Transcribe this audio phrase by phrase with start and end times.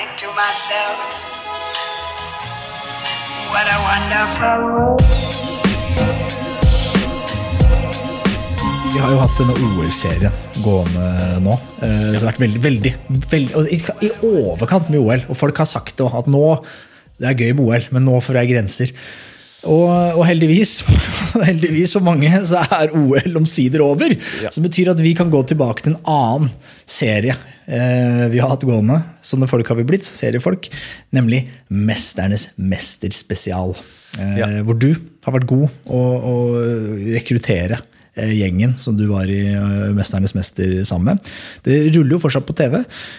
[0.00, 0.98] And to myself,
[3.52, 5.00] what a wonderful world.
[8.94, 11.06] Vi har jo hatt denne OL-serien gående
[11.42, 11.54] nå.
[11.82, 12.92] Eh, Det har vært veldig, veldig,
[13.30, 15.24] veldig I overkant med OL.
[15.28, 16.44] Og folk har sagt det, òg, at nå
[17.18, 18.92] det er gøy med OL, men nå får jeg grenser.
[19.70, 20.78] Og, og heldigvis,
[21.48, 24.12] heldigvis for mange så er OL omsider over.
[24.52, 26.50] Som betyr at vi kan gå tilbake til en annen
[26.84, 29.00] serie eh, vi har hatt gående.
[29.24, 30.68] Sånne folk har vi blitt, seriefolk.
[31.16, 33.74] Nemlig Mesternes mesterspesial.
[34.18, 34.50] Eh, Ja.
[34.66, 34.92] Hvor du
[35.24, 36.34] har vært god å, å
[37.16, 37.80] rekruttere
[38.16, 41.32] gjengen som du var i eh, Mesternes mester sammen med.
[41.66, 42.76] Det ruller jo fortsatt på TV.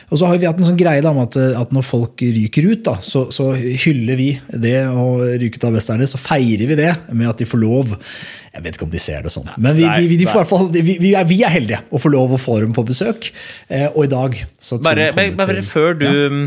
[0.09, 2.69] Og så har vi hatt en sånn greie da, at, eh, at når folk ryker
[2.71, 6.77] ut, da, så, så hyller vi det å ryke ut av Mesternes, så feirer vi
[6.79, 7.91] det med at de får lov.
[8.55, 11.11] Jeg vet ikke om de ser det sånn, men vi, de, de fall- vi, vi,
[11.19, 13.27] er, vi er heldige å få lov å få dem på besøk.
[13.67, 16.29] Eh, og i dag så Bare, men, bare til- før du Ja.
[16.31, 16.45] mm,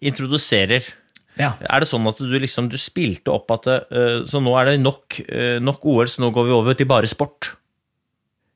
[0.00, 0.84] introduserer
[1.40, 1.54] Ja.
[1.70, 4.80] Er det sånn at du liksom du spilte opp at uh, Så nå er det
[4.82, 7.52] nok, uh, nok OL, så nå går vi over til bare sport?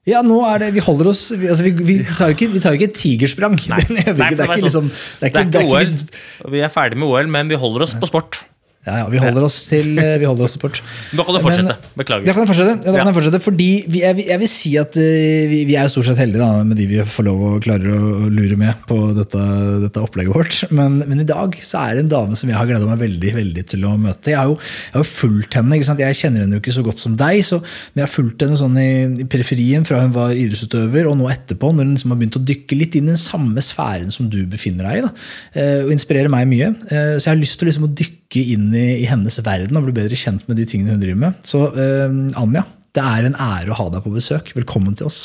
[0.04, 2.60] Ja, nå er det, vi holder oss Vi, altså, vi, vi tar jo ikke, vi
[2.60, 3.54] tar jo ikke et tigersprang.
[3.72, 3.78] Nei.
[3.96, 4.02] Nei,
[4.36, 7.08] det er ikke liksom Det er ikke, det er ikke OL, vi er ferdig med
[7.08, 8.42] OL, men vi holder oss på sport.
[8.84, 10.80] Ja, ja, vi holder oss til eh, Vi holder oss til port.
[11.16, 11.76] Da kan du fortsette.
[11.96, 12.26] Beklager.
[12.28, 12.74] Da kan jeg fortsette.
[12.84, 15.76] Ja, det kan jeg fortsette fordi vi, jeg, jeg vil si at eh, vi, vi
[15.80, 18.82] er stort sett heldige da, med de vi får lov å klare å lure med
[18.88, 19.44] på dette,
[19.86, 20.58] dette opplegget vårt.
[20.74, 23.32] Men, men i dag så er det en dame som jeg har gleda meg veldig
[23.38, 24.34] veldig til å møte.
[24.34, 24.58] Jeg har jo,
[24.90, 25.78] jeg har fulgt henne.
[25.78, 26.04] ikke sant?
[26.04, 27.60] Jeg kjenner henne jo ikke så godt som deg, så,
[27.94, 28.90] men jeg har fulgt henne sånn i,
[29.24, 32.44] i periferien fra hun var idrettsutøver, og nå etterpå, når hun liksom har begynt å
[32.52, 35.06] dykke litt inn i den samme sfæren som du befinner deg i.
[35.08, 35.14] da,
[35.56, 36.74] eh, Og inspirerer meg mye.
[36.84, 39.94] Så jeg har lyst til liksom å dykke inn i, i hennes verden og bli
[39.96, 41.38] bedre kjent med de tingene hun driver med.
[41.46, 42.64] Så eh, Anja,
[42.94, 44.50] det er en ære å ha deg på besøk.
[44.56, 45.20] Velkommen til oss.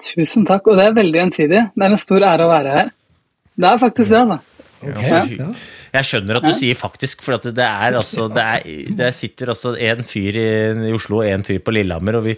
[0.00, 1.66] Tusen takk, og det er veldig gjensidig.
[1.74, 2.94] Det er en stor ære å være her.
[3.60, 4.40] Det er faktisk det, altså.
[4.80, 5.36] Okay.
[5.36, 5.50] Ja.
[5.90, 9.50] Jeg skjønner at du sier faktisk, for at det er altså Det, er, det sitter
[9.52, 10.50] altså en fyr i,
[10.88, 12.36] i Oslo og en fyr på Lillehammer, og vi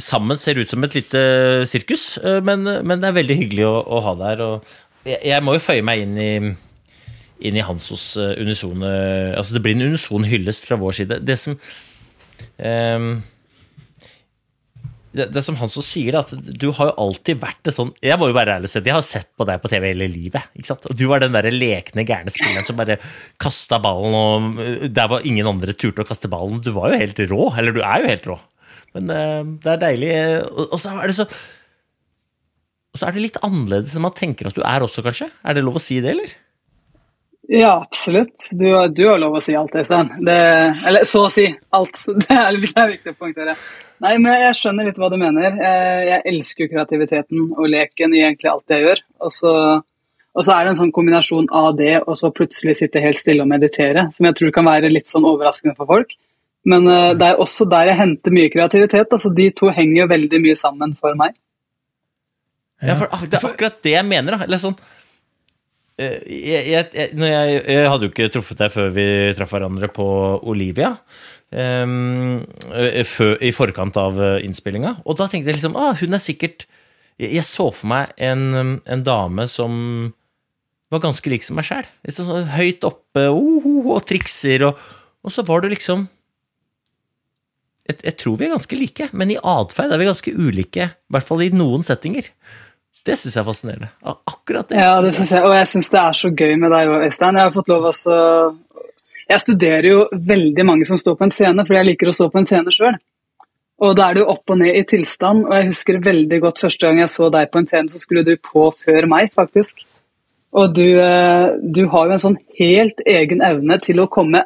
[0.00, 1.22] sammen ser ut som et lite
[1.68, 4.44] sirkus, eh, men, men det er veldig hyggelig å, å ha deg her.
[4.46, 6.30] Og jeg, jeg må jo føye meg inn i
[7.48, 8.92] inn i Hansos eh, unisone
[9.36, 11.20] Altså, det blir en unison hyllest fra vår side.
[11.26, 11.58] Det som
[12.58, 13.12] um,
[15.12, 18.30] det, det som Hanso sier, at du har jo alltid vært det sånn Jeg må
[18.30, 20.46] jo være ærlig og si at jeg har sett på deg på TV hele livet.
[20.56, 20.86] ikke sant?
[20.88, 22.96] Og du var den der lekne, gærne spilleren som bare
[23.42, 26.62] kasta ballen, og der var ingen andre turte å kaste ballen.
[26.64, 27.50] Du var jo helt rå.
[27.60, 28.38] Eller du er jo helt rå.
[28.96, 30.14] Men uh, det er deilig.
[30.16, 31.28] øh, Og, og så er det så
[32.92, 35.30] og så er det litt annerledes enn man tenker at du er også, kanskje?
[35.48, 36.32] Er det lov å si det, eller?
[37.52, 38.46] Ja, absolutt.
[38.56, 38.64] Du,
[38.96, 40.08] du har lov å si alt, Øystein.
[40.24, 41.44] Det- Eller så å si
[41.76, 41.98] alt.
[42.22, 43.56] Det er, det er viktig å poengtere.
[44.02, 45.58] Nei, men jeg skjønner litt hva du mener.
[45.60, 49.02] Jeg, jeg elsker jo kreativiteten og leken i egentlig alt jeg gjør.
[49.26, 49.52] Og så,
[50.32, 53.44] og så er det en sånn kombinasjon av det og så plutselig sitte helt stille
[53.44, 56.16] og meditere, som jeg tror kan være litt sånn overraskende for folk.
[56.72, 59.12] Men eh, det er også der jeg henter mye kreativitet.
[59.12, 61.36] altså De to henger jo veldig mye sammen for meg.
[62.82, 64.38] Ja, for det er akkurat det jeg mener.
[64.40, 64.48] da.
[64.48, 64.78] Eller sånn
[66.00, 69.06] jeg, jeg, jeg, jeg, jeg hadde jo ikke truffet deg før vi
[69.36, 70.06] traff hverandre på
[70.48, 70.94] Olivia.
[71.52, 72.40] ehm,
[72.72, 74.96] eh, før, I forkant av eh, innspillinga.
[75.04, 76.66] Og da tenkte jeg liksom ah, hun er sikkert
[77.20, 79.74] Jeg, så for meg en, um, en dame som
[80.90, 81.86] var ganske lik som meg sjæl.
[82.08, 84.80] Sånn høyt oppe oh, oh, og trikser, og,
[85.22, 86.08] og så var du liksom
[87.92, 90.84] jeg tror vi er ganske like, men i atferd er vi ganske ulike.
[90.86, 92.28] I hvert fall i noen settinger.
[93.02, 93.88] Det syns jeg er fascinerende.
[94.06, 94.78] Akkurat det.
[94.78, 95.42] Ja, det synes jeg.
[95.42, 97.38] og jeg syns det er så gøy med deg òg, Øystein.
[97.38, 98.18] Jeg har fått lov altså
[99.28, 102.28] Jeg studerer jo veldig mange som står på en scene, fordi jeg liker å stå
[102.30, 102.98] på en scene sjøl.
[103.82, 105.46] Og da er jo opp og ned i tilstand.
[105.48, 108.22] Og jeg husker veldig godt første gang jeg så deg på en scene, så skulle
[108.26, 109.82] du på før meg, faktisk.
[110.52, 114.44] Og du, eh, du har jo en sånn helt egen evne til å komme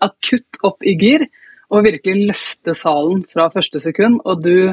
[0.00, 1.26] akutt opp i gir
[1.70, 4.22] og virkelig løfte salen fra første sekund.
[4.24, 4.72] Og du,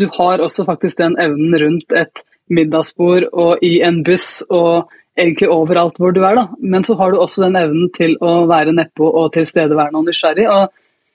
[0.00, 5.48] du har også faktisk den evnen rundt et middagsbord og i en buss og egentlig
[5.52, 6.36] overalt hvor du er.
[6.38, 6.46] da.
[6.60, 10.48] Men så har du også den evnen til å være nedpå og tilstedeværende og nysgjerrig.
[10.50, 10.72] og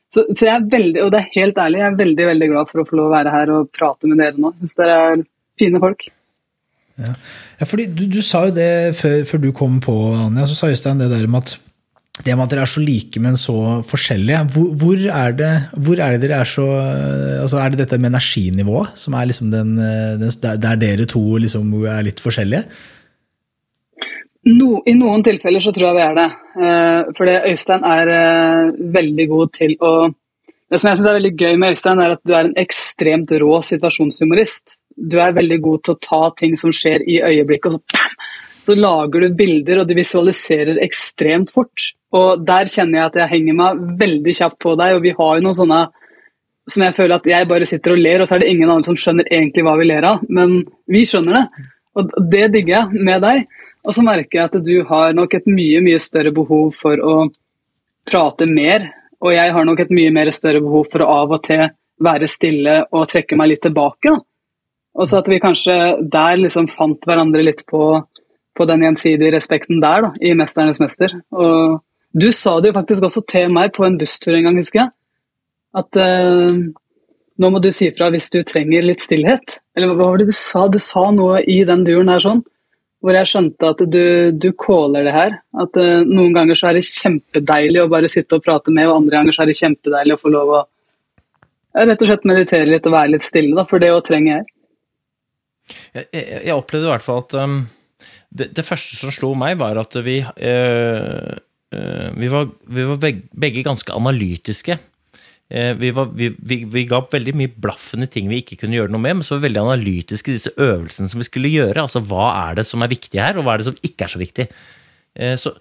[0.10, 2.70] så, så, jeg er veldig, og det er helt ærlig, jeg er veldig veldig glad
[2.72, 4.56] for å få lov å være her og prate med dere nå.
[4.58, 5.26] Syns dere er
[5.62, 6.08] fine folk.
[7.00, 7.14] Ja,
[7.60, 10.72] ja fordi du, du, sa jo det før, før, du kom på, Anja, så sa
[10.74, 11.60] Øystein det der med at
[12.26, 13.56] det med at dere er så like, men så
[13.88, 14.44] forskjellige.
[14.54, 16.66] Hvor, hvor, er, det, hvor er, det, dere er så
[17.40, 21.72] altså Er det dette med energinivået som er liksom den, den der dere to liksom
[21.88, 22.66] er litt forskjellige?
[24.48, 26.30] No, I noen tilfeller så tror jeg vi er det.
[26.60, 29.94] Uh, fordi Øystein er uh, veldig god til å
[30.70, 33.32] Det som jeg syns er veldig gøy med Øystein, er at du er en ekstremt
[33.42, 34.76] rå situasjonshumorist.
[34.94, 38.28] Du er veldig god til å ta ting som skjer i øyeblikket, og så bam!
[38.70, 41.88] Så lager du bilder, og du visualiserer ekstremt fort.
[42.18, 45.34] Og der kjenner jeg at jeg henger meg veldig kjapt på deg, og vi har
[45.38, 45.82] jo noen sånne
[46.70, 48.90] som jeg føler at jeg bare sitter og ler, og så er det ingen andre
[48.90, 50.24] som skjønner egentlig hva vi ler av.
[50.30, 51.66] Men vi skjønner det.
[51.98, 53.44] Og det digger jeg med deg.
[53.86, 57.16] Og så merker jeg at du har nok et mye, mye større behov for å
[58.10, 58.90] prate mer.
[59.24, 61.66] Og jeg har nok et mye mer større behov for å av og til
[62.00, 64.14] være stille og trekke meg litt tilbake.
[65.00, 65.76] Og så at vi kanskje
[66.12, 67.84] der liksom fant hverandre litt på,
[68.56, 71.16] på den gjensidige respekten der, da, i 'Mesternes mester'.
[71.32, 71.80] Og
[72.14, 74.94] du sa det jo faktisk også til meg på en busstur en gang, husker jeg.
[75.78, 76.62] At uh,
[77.40, 79.60] nå må du si fra hvis du trenger litt stillhet.
[79.78, 80.66] Eller hva var det du sa?
[80.68, 82.46] Du sa noe i den duren her sånn
[83.00, 84.04] hvor jeg skjønte at du,
[84.36, 85.38] du caller det her.
[85.64, 88.98] At uh, noen ganger så er det kjempedeilig å bare sitte og prate med, og
[88.98, 90.64] andre ganger så er det kjempedeilig å få lov å
[91.78, 94.48] rett og slett meditere litt og være litt stille, da, for det òg trenger jeg.
[95.94, 96.26] Jeg, jeg.
[96.48, 97.60] jeg, opplevde i hvert fall at um,
[98.30, 101.38] det, det, første som slo meg, var at vi, uh,
[101.70, 102.98] vi, var, vi var
[103.38, 104.80] begge ganske analytiske.
[105.50, 108.78] Eh, vi, var, vi, vi, vi, ga veldig mye blaffen i ting vi ikke kunne
[108.78, 111.50] gjøre noe med, men så var vi veldig analytiske i disse øvelsene som vi skulle
[111.50, 111.82] gjøre.
[111.82, 114.14] Altså hva er det som er viktig her, og hva er det som ikke er
[114.14, 114.46] så viktig.
[115.18, 115.56] Eh, så,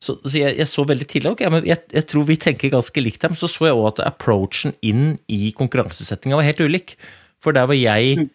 [0.00, 3.04] så, så jeg, jeg, så veldig tidlig ok, men jeg, jeg, tror vi tenker ganske
[3.04, 6.96] likt her, men så så jeg òg at approachen inn i konkurransesettinga var helt ulik.
[7.44, 8.30] For der hvor jeg mm.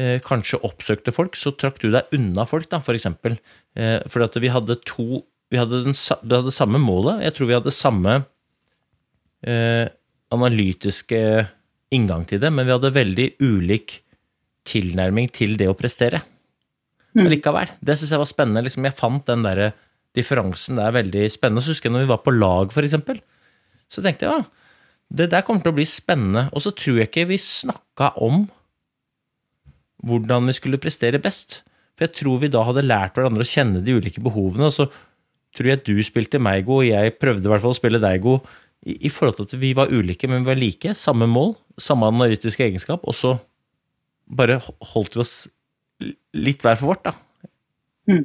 [0.00, 3.36] eh, kanskje oppsøkte folk, så trakk du deg unna folk, da, for eksempel.
[3.76, 7.24] Eh, for at vi hadde to vi hadde, den, vi hadde samme målet.
[7.26, 8.20] Jeg tror vi hadde samme
[9.42, 9.86] eh,
[10.30, 11.20] analytiske
[11.94, 13.98] inngang til det, men vi hadde veldig ulik
[14.68, 16.22] tilnærming til det å prestere.
[17.16, 17.32] Men mm.
[17.34, 17.72] likevel.
[17.82, 18.62] Det syns jeg var spennende.
[18.66, 19.72] Liksom, jeg fant den der
[20.16, 21.64] differansen der veldig spennende.
[21.64, 23.20] Så husker jeg når vi var på lag, eksempel,
[23.90, 24.46] så tenkte jeg ja,
[25.10, 26.46] det der kommer til å bli spennende.
[26.54, 28.44] Og så tror jeg ikke vi snakka om
[30.06, 31.60] hvordan vi skulle prestere best.
[31.98, 34.70] For jeg tror vi da hadde lært hverandre å kjenne de ulike behovene.
[34.70, 34.86] Og så
[35.56, 38.22] tror jeg du spilte meg god, og jeg prøvde i hvert fall å spille deg
[38.24, 38.50] god
[38.86, 40.94] i, i, forhold til at vi var ulike, men vi var like.
[40.98, 43.34] Samme mål, samme analytiske egenskap, og så
[44.30, 44.60] bare
[44.92, 45.34] holdt vi oss
[46.36, 47.14] litt hver for vårt, da.
[48.10, 48.24] Mm.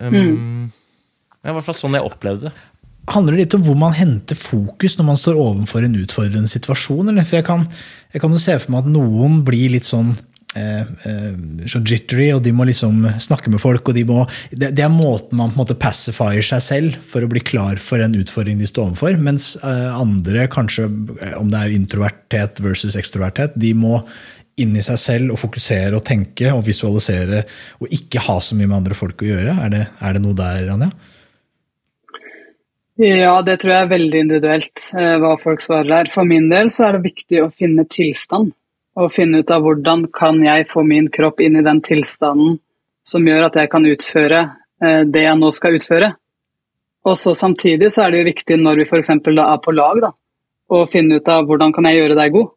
[0.00, 0.72] Um.
[1.38, 2.66] Det er i hvert fall sånn jeg opplevde det.
[3.08, 7.08] Handler det litt om hvor man henter fokus når man står overfor en utfordrende situasjon?
[7.08, 7.24] Eller?
[7.24, 7.62] For jeg kan,
[8.12, 10.12] jeg kan jo se for meg at noen blir litt sånn
[10.54, 13.88] så jittery, og de må liksom snakke med folk.
[13.88, 17.22] og de må, det, det, er måten man på en måte pacifier seg selv for
[17.22, 19.18] å bli klar for en utfordring de står overfor.
[19.20, 20.88] Mens eh, andre, kanskje
[21.38, 24.00] om det er introverthet versus ekstroverthet, de må
[24.58, 27.44] inn i seg selv og fokusere og tenke og visualisere
[27.78, 29.54] og ikke ha så mye med andre folk å gjøre.
[29.66, 30.90] Er det, er det noe der, Anja?
[32.98, 34.88] Ja, det tror jeg er veldig individuelt
[35.22, 36.08] hva folk svarer der.
[36.10, 38.50] For min del så er det viktig å finne tilstand
[38.98, 42.58] og finne ut av hvordan kan jeg få min kropp inn i den tilstanden
[43.06, 44.40] som gjør at jeg kan utføre
[44.82, 46.12] eh, det jeg nå skal utføre.
[47.06, 49.12] Og så Samtidig så er det jo viktig når vi f.eks.
[49.14, 50.10] er på lag, da,
[50.68, 52.50] å finne ut av hvordan kan jeg gjøre deg god,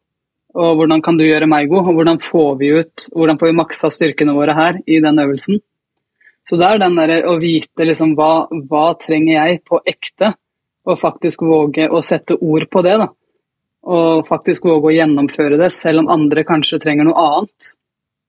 [0.52, 3.60] og hvordan kan du gjøre meg god, og hvordan får vi ut, hvordan får vi
[3.62, 5.62] maksa styrkene våre her i den øvelsen.
[6.42, 10.34] Så det er den der å vite liksom hva, hva trenger jeg på ekte,
[10.82, 12.98] og faktisk våge å sette ord på det.
[12.98, 13.12] da
[13.82, 17.72] og faktisk våge å gjennomføre det, selv om andre kanskje trenger noe annet.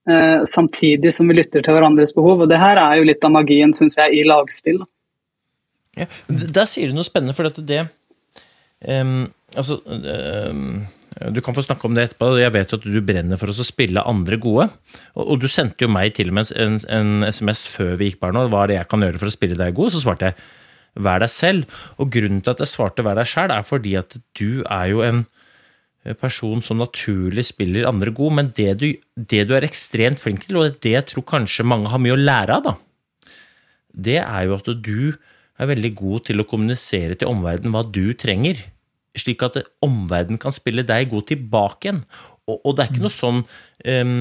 [0.04, 2.42] Eh, samtidig som vi lytter til hverandres behov.
[2.44, 4.82] Og det her er jo litt av magien, syns jeg, i lagspill.
[5.96, 7.84] Ja, der sier du noe spennende, for det
[8.82, 10.82] um, Altså um,
[11.30, 12.32] du kan få snakke om det etterpå.
[12.40, 14.66] Jeg vet jo at du brenner for å spille andre gode.
[15.22, 18.34] Og du sendte jo meg til og med en, en, SMS før vi gikk bare
[18.34, 18.48] nå.
[18.50, 19.94] Hva er det jeg kan gjøre for å spille deg god?
[19.94, 21.78] Så svarte jeg vær deg selv.
[22.02, 25.04] Og grunnen til at jeg svarte vær deg sjæl, er fordi at du er jo
[25.06, 25.22] en
[26.20, 30.58] person som naturlig spiller andre god, men det du, det du er ekstremt flink til,
[30.60, 32.74] og det jeg tror kanskje mange har mye å lære av, da,
[33.94, 35.14] det er jo at du
[35.54, 38.58] er veldig god til å kommunisere til omverdenen hva du trenger,
[39.14, 42.02] slik at omverdenen kan spille deg god tilbake igjen.
[42.50, 43.38] Og, og det er ikke noe sånn
[44.04, 44.16] um,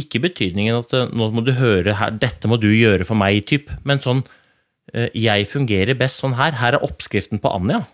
[0.00, 3.76] Ikke betydningen at nå må du høre her, dette må du gjøre for meg, type,
[3.86, 6.56] men sånn uh, Jeg fungerer best sånn her.
[6.58, 7.84] Her er oppskriften på Anja.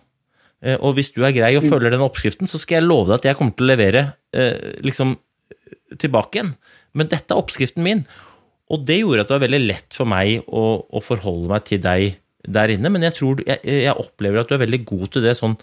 [0.61, 3.19] Eh, og hvis du er grei og følger den oppskriften, så skal jeg love deg
[3.19, 4.03] at jeg kommer til å levere
[4.35, 5.15] eh, liksom
[6.01, 6.53] tilbake igjen.
[6.97, 8.05] Men dette er oppskriften min.
[8.71, 11.81] Og det gjorde at det var veldig lett for meg å, å forholde meg til
[11.83, 12.91] deg der inne.
[12.93, 15.57] Men jeg, tror, jeg, jeg, opplever at du er veldig god til det sånn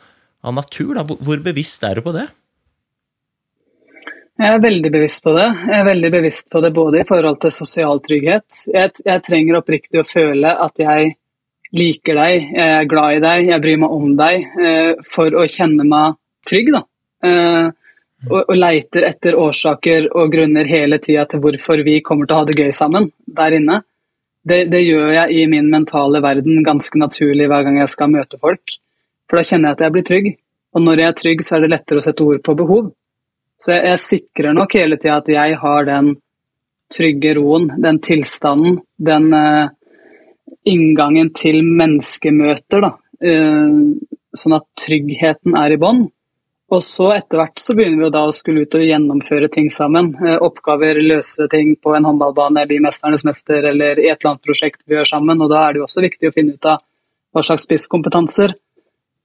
[0.44, 0.92] av natur.
[0.98, 1.06] Da.
[1.06, 2.26] Hvor bevisst er du på det?
[4.38, 5.46] Jeg er veldig bevisst på det.
[5.66, 8.60] Jeg er veldig bevisst på det både i forhold til sosial trygghet.
[8.70, 11.16] Jeg, jeg trenger oppriktig å føle at jeg
[11.76, 15.44] liker deg, jeg er glad i deg, jeg bryr meg om deg, eh, for å
[15.50, 16.16] kjenne meg
[16.48, 16.72] trygg.
[16.72, 16.82] da.
[17.28, 17.68] Eh,
[18.26, 22.40] og, og leiter etter årsaker og grunner hele tida til hvorfor vi kommer til å
[22.40, 23.82] ha det gøy sammen der inne.
[24.48, 28.40] Det, det, gjør jeg i min mentale verden ganske naturlig hver gang jeg skal møte
[28.40, 28.78] folk.
[29.28, 30.30] For da kjenner jeg at jeg blir trygg.
[30.74, 32.88] Og når jeg er trygg, så er det lettere å sette ord på behov.
[33.58, 36.14] Så jeg, jeg sikrer nok hele tida at jeg har den
[36.94, 39.68] trygge roen, den tilstanden, den uh,
[40.68, 42.84] inngangen til menneskemøter.
[42.84, 42.92] Da.
[43.24, 43.96] Uh,
[44.36, 46.06] sånn at tryggheten er i bånn.
[46.68, 50.12] Og så etter hvert så begynner vi da å skulle ut og gjennomføre ting sammen.
[50.20, 54.46] Uh, oppgaver, løse ting på en håndballbane, bli 'Mesternes mester' eller i et eller annet
[54.46, 55.42] prosjekt vi gjør sammen.
[55.42, 56.84] Og da er det jo også viktig å finne ut av
[57.32, 58.56] hva slags spisskompetanser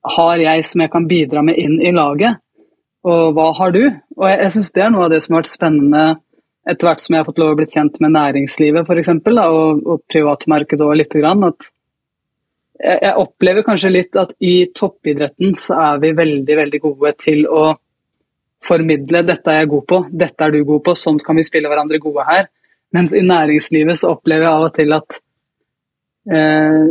[0.04, 2.40] har jeg som jeg kan bidra med inn i laget,
[3.08, 3.84] og hva har du?
[4.18, 6.04] Og jeg, jeg syns det er noe av det som har vært spennende
[6.70, 9.48] etter hvert som jeg har fått lov å bli kjent med næringslivet for eksempel, da,
[9.51, 11.43] og, og privatmarkedet òg lite grann.
[11.50, 11.70] at
[12.79, 17.46] jeg, jeg opplever kanskje litt at i toppidretten så er vi veldig, veldig gode til
[17.48, 17.65] å
[18.63, 21.67] formidle 'dette er jeg god på, dette er du god på, sånn kan vi spille
[21.72, 22.51] hverandre gode her'.
[22.93, 25.15] Mens i næringslivet så opplever jeg av og til at
[26.29, 26.84] eh,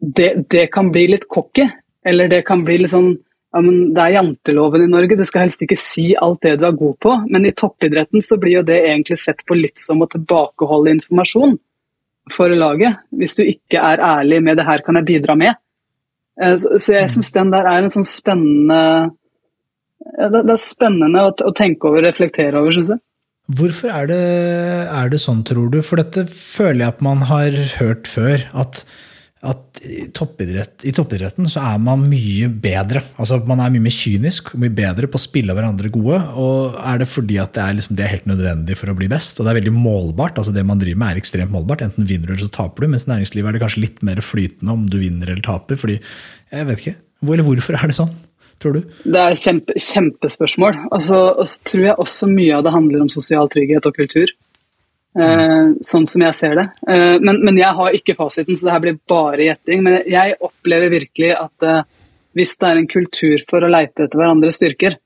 [0.00, 1.68] det, det, kan bli litt cocky.
[2.04, 3.12] Eller det kan bli litt sånn
[3.52, 6.66] ja, men Det er janteloven i Norge, du skal helst ikke si alt det du
[6.68, 7.12] er god på.
[7.28, 11.58] Men i toppidretten så blir jo det egentlig sett på litt som å tilbakeholde informasjon
[12.32, 13.02] for laget.
[13.12, 15.60] Hvis du ikke er ærlig med 'det her kan jeg bidra med'.
[16.40, 19.12] Eh, så jeg syns den der er en sånn spennende
[20.02, 22.98] Det er spennende å tenke over og reflektere over, syns jeg.
[23.46, 24.22] Hvorfor er det,
[24.90, 25.80] er det sånn, tror du?
[25.82, 28.42] For dette føler jeg at man har hørt før.
[28.54, 28.84] at
[29.42, 33.00] at i, toppidrett, i toppidretten så er man mye bedre.
[33.18, 36.20] Altså Man er mye mer kynisk mye bedre på å spille hverandre gode.
[36.38, 39.10] og Er det fordi at det er, liksom, det er helt nødvendig for å bli
[39.10, 39.40] best?
[39.40, 40.38] Og det er veldig målbart.
[40.38, 41.82] altså Det man driver med, er ekstremt målbart.
[41.82, 42.92] Enten vinner du eller så taper du.
[42.94, 45.80] Mens næringslivet er det kanskje litt mer flytende om du vinner eller taper.
[45.80, 45.98] fordi,
[46.52, 48.14] jeg vet ikke, Eller hvorfor er det sånn?
[48.62, 48.82] Tror du?
[49.02, 50.84] Det er kjempe, kjempespørsmål.
[50.94, 54.30] Altså, og tror jeg også mye av det handler om sosial trygghet og kultur.
[55.12, 56.66] Uh, sånn som jeg ser det.
[56.88, 59.82] Uh, men, men, jeg har ikke fasiten, så det her blir bare gjetting.
[59.84, 61.82] Men jeg opplever virkelig at uh,
[62.32, 64.96] hvis det er en kultur for å leite etter hverandres styrker,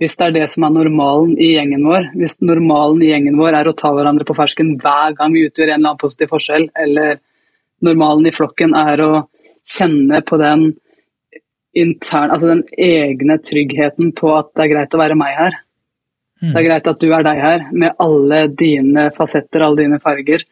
[0.00, 3.58] hvis det er det som er normalen i gjengen vår, hvis normalen i gjengen vår
[3.58, 6.70] er å ta hverandre på fersken hver gang vi utgjør en eller annen positiv forskjell,
[6.84, 7.18] eller
[7.84, 9.10] normalen i flokken er å
[9.66, 10.70] kjenne på den
[11.76, 15.58] interne, altså den egne tryggheten på at det er greit å være meg her,
[16.40, 20.44] det er greit at du er deg her, med alle dine fasetter, alle dine farger.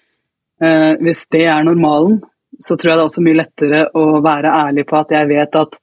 [0.60, 2.18] Eh, hvis det er normalen,
[2.60, 5.60] så tror jeg det er også mye lettere å være ærlig på at jeg vet
[5.60, 5.78] at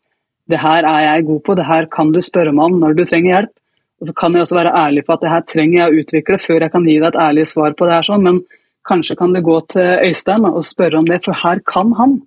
[0.51, 3.03] det her er jeg god på, det her kan du spørre meg om når du
[3.05, 3.53] trenger hjelp.
[4.01, 6.39] Og så kan jeg også være ærlig på at det her trenger jeg å utvikle
[6.43, 8.41] før jeg kan gi deg et ærlig svar på det her sånn, men
[8.85, 12.19] kanskje kan du gå til Øystein og spørre om det, for her kan han.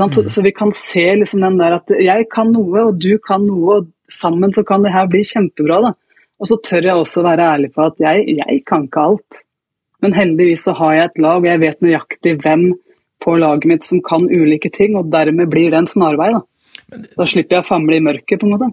[0.00, 0.12] Mm.
[0.16, 3.44] Så, så, vi kan se liksom den der at jeg kan noe, og du kan
[3.44, 5.82] noe, og sammen så kan det her bli kjempebra.
[5.84, 5.92] da.
[6.40, 9.42] Og så tør jeg også være ærlig på at jeg, jeg kan ikke alt.
[10.00, 12.70] Men heldigvis så har jeg et lag, og jeg vet nøyaktig hvem
[13.20, 16.30] på laget mitt som kan ulike ting, og dermed blir det en snarvei.
[16.32, 18.70] Da, da slipper jeg å famle i mørket, på en måte.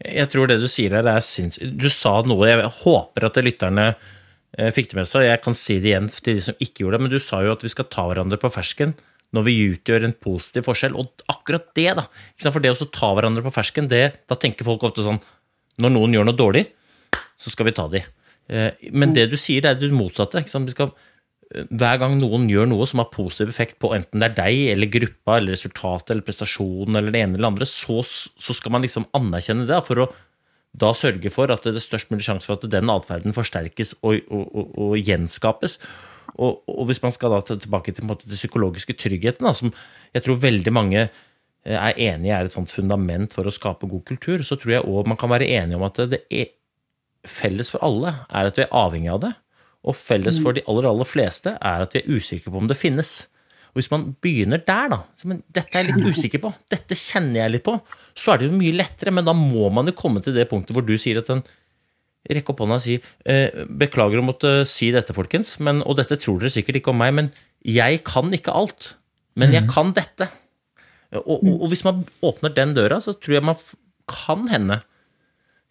[0.00, 1.76] Jeg tror det du sier her er sinnssykt.
[1.76, 5.58] Du sa noe, jeg håper at lytterne eh, fikk det med seg, og jeg kan
[5.58, 7.72] si det igjen til de som ikke gjorde det, men du sa jo at vi
[7.72, 8.96] skal ta hverandre på fersken
[9.36, 10.96] når vi utgjør en positiv forskjell.
[10.98, 12.06] Og akkurat det, da.
[12.48, 15.20] For det å ta hverandre på fersken, det, da tenker folk ofte sånn
[15.80, 16.64] Når noen gjør noe dårlig,
[17.40, 18.02] så skal vi ta de.
[18.50, 20.42] Eh, men det du sier, det er det motsatte.
[20.50, 20.92] Skal,
[21.54, 24.64] eh, hver gang noen gjør noe som har positiv effekt på enten det er deg
[24.74, 28.76] eller gruppa eller resultatet eller prestasjonen eller det ene eller det andre, så, så skal
[28.76, 30.10] man liksom anerkjenne det for å
[30.70, 34.20] da sørge for at det er størst mulig sjanse for at den atferden forsterkes og,
[34.30, 35.80] og, og, og gjenskapes.
[36.38, 39.72] Og, hvis man skal da tilbake til den psykologiske tryggheten, da, som
[40.14, 43.90] jeg tror veldig mange eh, er enig i er et sånt fundament for å skape
[43.90, 46.52] god kultur, så tror jeg òg man kan være enige om at det er
[47.28, 49.34] felles for alle er at vi er avhengig av det.
[49.88, 52.76] Og felles for de aller, aller fleste er at vi er usikre på om det
[52.78, 53.14] finnes.
[53.70, 56.98] Og hvis man begynner der, da så, men Dette er jeg litt usikker på, dette
[56.98, 57.76] kjenner jeg litt på.
[58.18, 60.76] Så er det jo mye lettere, men da må man jo komme til det punktet
[60.76, 61.44] hvor du sier at den
[62.28, 66.18] rekker opp hånda og sier eh, beklager å måtte si dette, folkens, men, og dette
[66.20, 67.30] tror dere sikkert ikke om meg, men
[67.64, 68.94] jeg kan ikke alt.
[69.40, 70.26] Men jeg kan dette.
[71.16, 73.62] Og, og, og hvis man åpner den døra, så tror jeg man
[74.10, 74.80] kan hende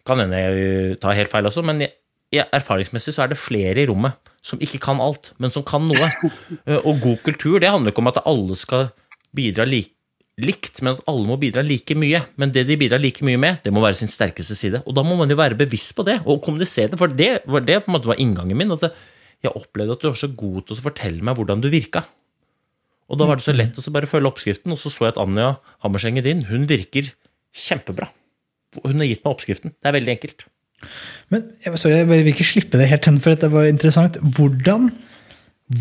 [0.08, 1.92] Kan hende jeg tar helt feil også, men jeg,
[2.32, 5.84] jeg, erfaringsmessig så er det flere i rommet som ikke kan alt, men som kan
[5.84, 6.08] noe.
[6.88, 8.88] Og god kultur det handler ikke om at alle skal
[9.36, 9.94] bidra like
[10.40, 12.22] likt, men at alle må bidra like mye.
[12.40, 14.82] Men det de bidrar like mye med, det må være sin sterkeste side.
[14.86, 17.00] Og da må man jo være bevisst på det, og kommunisere det.
[17.00, 18.72] For det, var det på en måte var inngangen min.
[18.72, 18.88] at
[19.44, 22.04] Jeg opplevde at du var så god til å fortelle meg hvordan du virka.
[23.10, 25.20] Og da var det så lett å bare følge oppskriften, og så så jeg at
[25.20, 27.10] Anja Hammerseng din, hun virker
[27.50, 28.06] kjempebra.
[28.78, 29.74] Hun har gitt meg oppskriften.
[29.74, 30.46] Det er veldig enkelt.
[31.32, 31.46] Men
[31.76, 34.16] sorry, jeg vil ikke slippe det helt for dette var interessant.
[34.36, 34.88] Hvordan,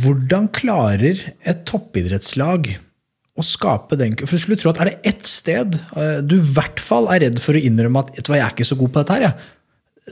[0.01, 2.73] hvordan klarer et toppidrettslag
[3.39, 6.49] å skape den For du skulle tro at er det ett sted eh, du i
[6.57, 8.91] hvert fall er redd for å innrømme at du hva, jeg er ikke så god
[8.91, 9.58] på dette her, ja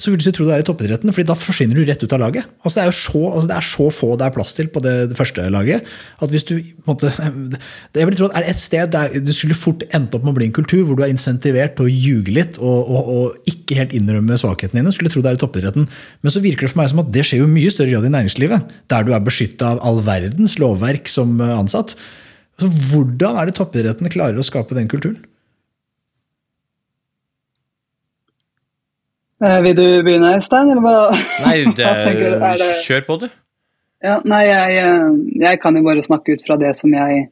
[0.02, 2.22] så vil du tro det er i toppidretten, fordi da forsvinner du rett ut av
[2.22, 2.48] laget.
[2.62, 4.82] Altså det, er jo så, altså det er så få det er plass til på
[4.84, 5.88] det, det første laget.
[6.22, 6.56] at hvis du
[6.88, 7.12] måtte,
[7.94, 10.34] det jeg vil tro at Er et sted der du skulle fort endt opp med
[10.34, 13.50] å bli en kultur hvor du er insentivert til å ljuge litt og, og, og
[13.50, 15.90] ikke helt innrømme svakhetene dine, skulle tro det er i toppidretten.
[16.22, 18.14] Men så virker det for meg som at det skjer jo mye større grad i
[18.14, 21.98] næringslivet, der du er beskytta av all verdens lovverk som ansatt.
[22.58, 25.20] Så Hvordan er det toppidretten klarer å skape den kulturen?
[29.40, 30.72] Vil du begynne, Øystein?
[31.46, 32.72] Nei, det, det...
[32.86, 33.28] kjør på, du.
[34.04, 37.24] Ja, nei, jeg, eh, jeg, kan jo bare snakke ut fra det som jeg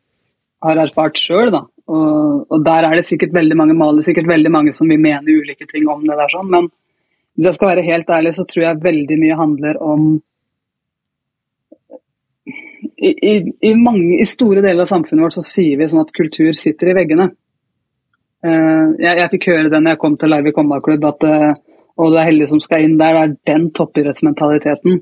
[0.65, 1.61] har erfart sjøl, da.
[1.85, 5.35] Og, og, der er det sikkert veldig mange maler, sikkert veldig mange som vil mene
[5.37, 6.71] ulike ting om det der sånn, men
[7.35, 10.07] hvis jeg skal være helt ærlig, så tror jeg veldig mye handler om
[12.95, 13.33] i, i,
[13.69, 16.89] i, mange, I store deler av samfunnet vårt så sier vi sånn at kultur sitter
[16.91, 17.27] i veggene.
[18.45, 22.11] Uh, jeg, jeg, fikk høre det når jeg kom til Larvik håndballklubb, at uh, og
[22.11, 23.15] du er heldig som skal inn der.
[23.15, 24.99] Det er den toppidrettsmentaliteten.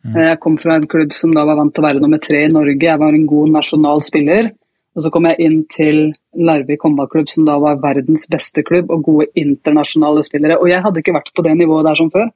[0.00, 0.16] Mm.
[0.16, 2.52] Jeg kom fra en klubb som da var vant til å være nummer tre i
[2.52, 2.86] Norge.
[2.86, 4.52] Jeg var en god nasjonal spiller.
[4.96, 5.98] Og så kom jeg inn til
[6.34, 10.58] Larvik håndballklubb, som da var verdens beste klubb, og gode internasjonale spillere.
[10.58, 12.30] Og jeg hadde ikke vært på det nivået der som før.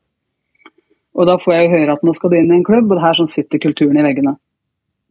[1.15, 3.05] Og da får jeg høre at nå skal du inn i en klubb, og det
[3.07, 4.37] her sånn sitter kulturen i veggene.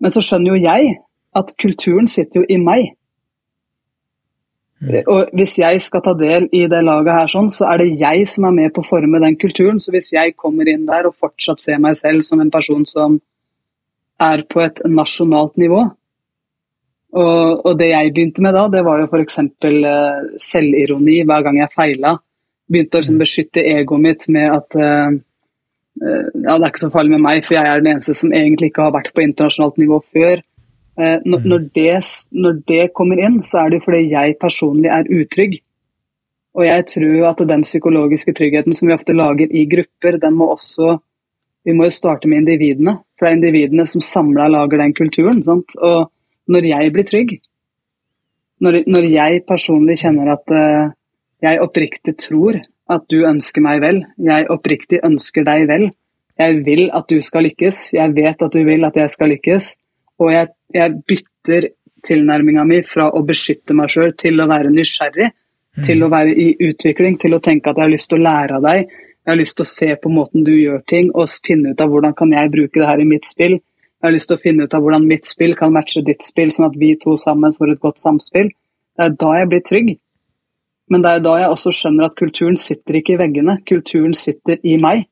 [0.04, 0.96] Men så skjønner jo jeg
[1.36, 2.94] at kulturen sitter jo i meg.
[4.84, 5.04] Mm.
[5.08, 8.28] Og Hvis jeg skal ta del i det laget, her, sånn, så er det jeg
[8.28, 9.80] som er med på å forme den kulturen.
[9.80, 13.20] Så hvis jeg kommer inn der og fortsatt ser meg selv som en person som
[14.22, 15.82] er på et nasjonalt nivå
[17.14, 19.40] Og, og det jeg begynte med da, det var jo f.eks.
[19.62, 22.16] Uh, selvironi hver gang jeg feila.
[22.72, 23.22] Begynte å liksom, mm.
[23.22, 25.20] beskytte egoet mitt med at uh,
[26.02, 28.72] ja, det er ikke så farlig med meg, for jeg er den eneste som egentlig
[28.72, 30.42] ikke har vært på internasjonalt nivå før.
[31.00, 31.48] Eh, når, mm.
[31.50, 31.94] når, det,
[32.32, 35.58] når, det, kommer inn, så er det fordi jeg personlig er utrygg.
[36.54, 40.52] Og jeg tror at den psykologiske tryggheten som vi ofte lager i grupper, den må
[40.54, 41.00] også
[41.64, 42.98] Vi må jo starte med individene.
[43.16, 45.38] For det er individene som samla lager den kulturen.
[45.48, 45.78] Sant?
[45.80, 46.12] Og
[46.52, 47.30] når jeg blir trygg,
[48.60, 50.92] når, når jeg personlig kjenner at uh,
[51.40, 52.60] jeg oppriktig tror
[52.92, 55.88] at du ønsker meg vel, jeg oppriktig ønsker deg vel,
[56.40, 59.70] jeg vil at du skal lykkes, jeg vet at du vil at jeg skal lykkes,
[60.22, 61.70] og jeg jeg bytter
[62.04, 65.30] tilnærminga mi fra å beskytte meg sjøl til å være nysgjerrig,
[65.78, 65.84] mm.
[65.88, 68.58] til å være i utvikling, til å tenke at jeg har lyst til å lære
[68.58, 68.96] av deg.
[69.24, 71.94] Jeg har lyst til å se på måten du gjør ting og finne ut av
[71.94, 73.56] hvordan kan jeg bruke det her i mitt spill.
[73.56, 76.52] Jeg har lyst til å finne ut av hvordan mitt spill kan matche ditt spill,
[76.52, 78.52] sånn at vi to sammen får et godt samspill.
[78.94, 79.94] Det er da jeg blir trygg.
[80.92, 83.62] Men det er da jeg også skjønner at kulturen sitter ikke i veggene.
[83.70, 85.06] Kulturen sitter i meg,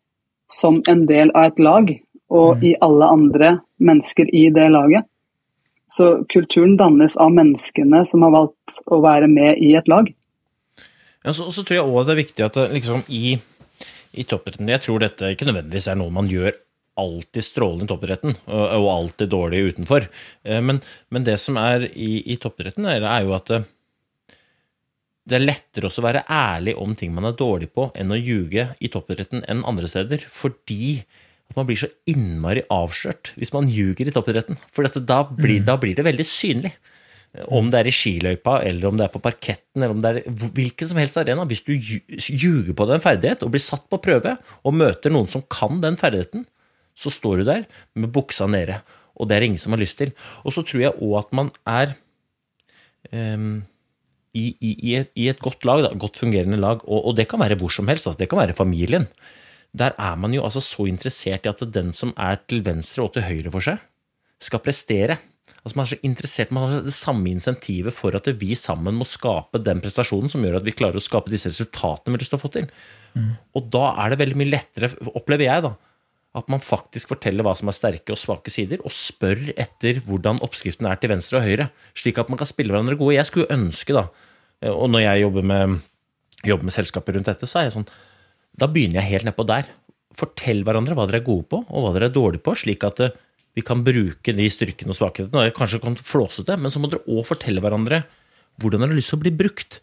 [0.51, 1.93] som en del av et lag,
[2.31, 2.65] og mm.
[2.69, 3.51] i alle andre
[3.83, 5.07] mennesker i det laget.
[5.91, 10.07] Så kulturen dannes av menneskene som har valgt å være med i et lag.
[11.21, 13.35] Ja, så, så tror jeg òg det er viktig at det, liksom, i,
[14.17, 16.55] i toppidretten Jeg tror dette ikke nødvendigvis er noe man gjør
[17.01, 20.07] alltid strålende i toppidretten, og, og, alltid dårlig utenfor.
[20.43, 23.61] Eh, men, men, det som er i, i toppidretten, er, er, jo at det,
[25.27, 28.19] det er lettere også å være ærlig om ting man er dårlig på, enn å
[28.19, 30.25] ljuge i toppidretten enn andre steder.
[30.27, 30.97] Fordi
[31.51, 34.59] at man blir så innmari avslørt hvis man ljuger i toppidretten.
[34.71, 35.67] For da blir, mm.
[35.67, 36.73] da, blir, det veldig synlig.
[37.47, 40.49] Om det er i skiløypa, eller om det er på parketten, eller om det er
[40.55, 41.45] hvilken som helst arena.
[41.47, 44.35] Hvis du ljuger på den ferdighet og blir satt på prøve,
[44.67, 46.43] og møter noen som kan den ferdigheten,
[46.97, 48.81] så står du der med buksa nede.
[49.15, 50.11] Og det er ingen som har lyst til.
[50.43, 51.95] Og så tror jeg òg at man er
[53.11, 53.61] um,
[54.31, 57.27] i, i, i, et, i et godt lag, da, godt fungerende lag, og, og, det
[57.31, 59.07] kan være hvor som helst, altså, det kan være familien,
[59.77, 63.13] der er man jo altså så interessert i at den som er til venstre og
[63.15, 63.83] til høyre for seg,
[64.41, 65.19] skal prestere.
[65.61, 69.05] Altså Man er så interessert, man har det samme insentivet for at vi sammen må
[69.07, 72.33] skape den prestasjonen som gjør at vi klarer å skape disse resultatene vi har lyst
[72.33, 72.67] til å få til.
[73.13, 73.31] Mm.
[73.55, 75.75] Og da er det veldig mye lettere, opplever jeg, da,
[76.41, 80.41] at man faktisk forteller hva som er sterke og svake sider, og spør etter hvordan
[80.43, 83.17] oppskriften er til venstre og høyre, slik at man kan spille hverandre gode.
[83.19, 84.07] Jeg skulle ønske, da,
[84.71, 85.81] og når jeg jobber med,
[86.47, 87.91] jobber med selskaper rundt dette, så er jeg sånn
[88.59, 89.69] Da begynner jeg helt nedpå der.
[90.17, 92.99] Fortell hverandre hva dere er gode på, og hva dere er dårlige på, slik at
[93.03, 93.13] eh,
[93.55, 95.39] vi kan bruke de styrkene og svakhetene.
[95.39, 98.03] Og jeg kanskje kan flåsete, men så må dere òg fortelle hverandre
[98.61, 99.79] hvordan dere har lyst til å bli brukt.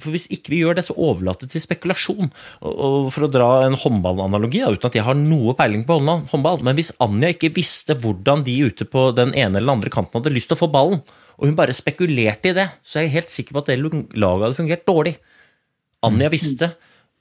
[0.00, 2.30] For Hvis ikke vi gjør det, så overlater det til spekulasjon.
[2.66, 6.78] Og For å dra en håndballanalogi, uten at jeg har noe peiling på håndball, men
[6.78, 10.50] hvis Anja ikke visste hvordan de ute på den ene eller andre kanten hadde lyst
[10.50, 11.02] til å få ballen,
[11.34, 14.46] og hun bare spekulerte i det, så er jeg helt sikker på at det laget
[14.46, 15.16] hadde fungert dårlig.
[16.06, 16.74] Anja visste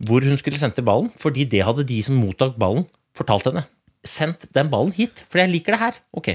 [0.07, 2.85] hvor hun skulle sende ballen, fordi det hadde de som mottok ballen,
[3.17, 3.65] fortalt henne.
[4.03, 5.99] Sendt den ballen hit, for jeg liker det her.
[6.15, 6.33] Ok.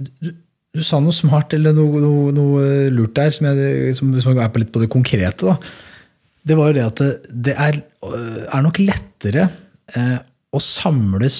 [0.00, 0.32] Du,
[0.76, 4.52] du sa noe smart eller noe, noe, noe lurt der, som, jeg, som, som er
[4.52, 5.50] på litt på det konkrete.
[5.50, 5.56] Da.
[6.46, 7.80] Det var jo det at det, det er,
[8.46, 9.48] er, nok lettere
[9.96, 10.18] eh,
[10.50, 11.34] å samles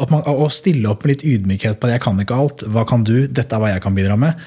[0.00, 3.26] Å stille opp med litt ydmykhet på at 'jeg kan ikke alt', 'hva kan du',
[3.28, 4.38] 'dette er hva jeg kan bidra med',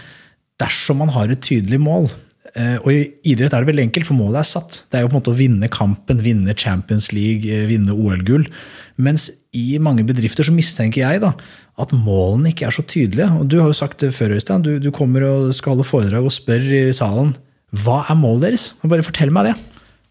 [0.57, 2.09] dersom man har et tydelig mål.
[2.57, 3.01] Eh, og I
[3.33, 4.81] idrett er det veldig enkelt, for målet er satt.
[4.89, 8.47] Det er jo på en måte å vinne kampen, vinne Champions League, eh, vinne OL-gull.
[8.97, 11.33] Mens i mange bedrifter så mistenker jeg da,
[11.77, 13.29] at målene ikke er så tydelige.
[13.37, 14.65] Og Du har jo sagt det før, Øystein.
[14.65, 17.35] Du, du kommer og skal holde foredrag og spør i salen
[17.77, 18.71] hva er målet deres.
[18.81, 19.57] Og Bare fortell meg det.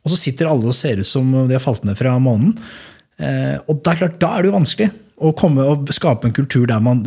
[0.07, 2.55] Og så sitter alle og ser ut som de har falt ned fra månen.
[3.19, 6.35] Eh, og det er klart, Da er det jo vanskelig å komme og skape en
[6.37, 6.99] kultur der man,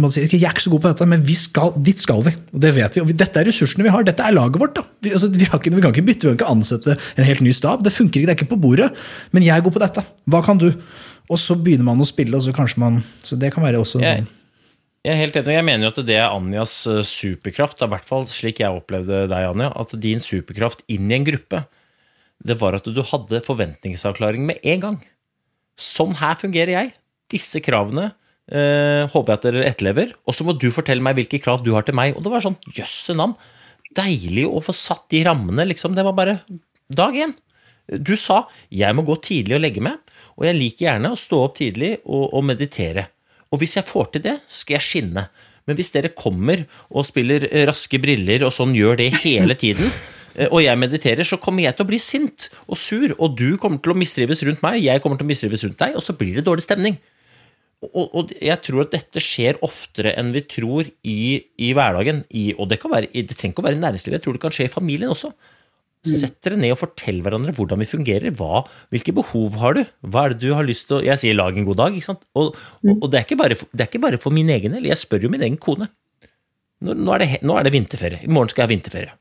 [0.00, 2.32] man sier jeg er ikke så god på dette, men vi skal, dit skal vi.
[2.54, 3.02] Og det vet vi.
[3.04, 4.06] Og dette er ressursene vi har.
[4.06, 4.78] Dette er laget vårt.
[4.78, 4.84] da.
[5.04, 7.52] Vi, altså, vi, ikke, vi kan ikke bytte, vi kan ikke ansette en helt ny
[7.56, 7.84] stab.
[7.84, 8.88] Det funker ikke, det er ikke på bordet.
[9.36, 10.06] Men jeg er god på dette.
[10.32, 10.70] Hva kan du?
[11.28, 14.00] Og så begynner man å spille, og så kanskje man Så det kan være også
[14.00, 14.26] sånn.
[15.04, 15.58] Jeg er helt enig.
[15.58, 19.26] Jeg mener jo at det er Anjas eh, superkraft, i hvert fall slik jeg opplevde
[19.28, 19.68] deg, Anja.
[19.76, 21.66] At din superkraft inn i en gruppe,
[22.40, 25.02] det var at du hadde forventningsavklaring med en gang.
[25.76, 26.94] Sånn her fungerer jeg.
[27.32, 28.10] Disse kravene
[28.52, 30.14] eh, håper jeg at dere etterlever.
[30.28, 32.16] Og så må du fortelle meg hvilke krav du har til meg.
[32.16, 33.36] Og det var sånn jøsse navn.
[33.94, 35.94] Deilig å få satt de rammene, liksom.
[35.96, 36.38] Det var bare
[36.90, 37.34] dag én.
[37.86, 39.98] Du sa 'jeg må gå tidlig og legge meg'.
[40.38, 43.08] Og jeg liker gjerne å stå opp tidlig og, og meditere.
[43.52, 45.28] Og hvis jeg får til det, skal jeg skinne.
[45.64, 49.92] Men hvis dere kommer og spiller raske briller og sånn gjør det hele tiden,
[50.38, 53.56] eh, og jeg mediterer, så kommer jeg til å bli sint og sur, og du
[53.56, 56.16] kommer til å mistrives rundt meg, jeg kommer til å mistrives rundt deg, og så
[56.18, 56.98] blir det dårlig stemning.
[57.84, 61.18] Og, og jeg tror at dette skjer oftere enn vi tror i,
[61.60, 62.22] i hverdagen.
[62.30, 64.54] I, og det, være, det trenger ikke å være i næringslivet, jeg tror det kan
[64.54, 65.32] skje i familien også.
[66.04, 66.12] Mm.
[66.20, 68.34] Sett dere ned og fortell hverandre hvordan vi fungerer.
[68.36, 69.82] Hva, hvilke behov har du?
[70.04, 72.10] Hva er det du har lyst til å Jeg sier 'lag en god dag', ikke
[72.12, 72.24] sant?
[72.36, 72.98] Og, og, mm.
[73.00, 74.90] og det, er bare, det, er ikke bare, for min egen del.
[74.90, 75.88] Jeg spør jo min egen kone.
[76.84, 78.20] Nå, nå, er, det, nå er, det, vinterferie.
[78.20, 79.16] I morgen skal jeg ha vinterferie.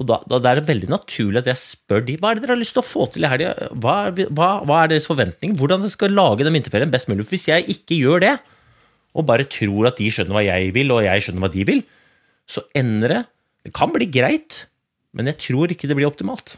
[0.00, 2.46] Og da, da, da, er det veldig naturlig at jeg spør de hva er det
[2.46, 3.52] dere har lyst til å få til i helga.
[3.84, 3.96] Hva,
[4.32, 5.52] hva, hva, er deres forventning?
[5.60, 7.26] Hvordan dere skal lage den vinterferien best mulig.
[7.26, 8.32] For hvis jeg ikke gjør det,
[9.12, 11.84] og bare tror at de skjønner hva jeg vil, og jeg skjønner hva de vil,
[12.50, 13.22] så ender det
[13.60, 14.62] Det kan bli greit,
[15.12, 16.54] men jeg tror ikke det blir optimalt.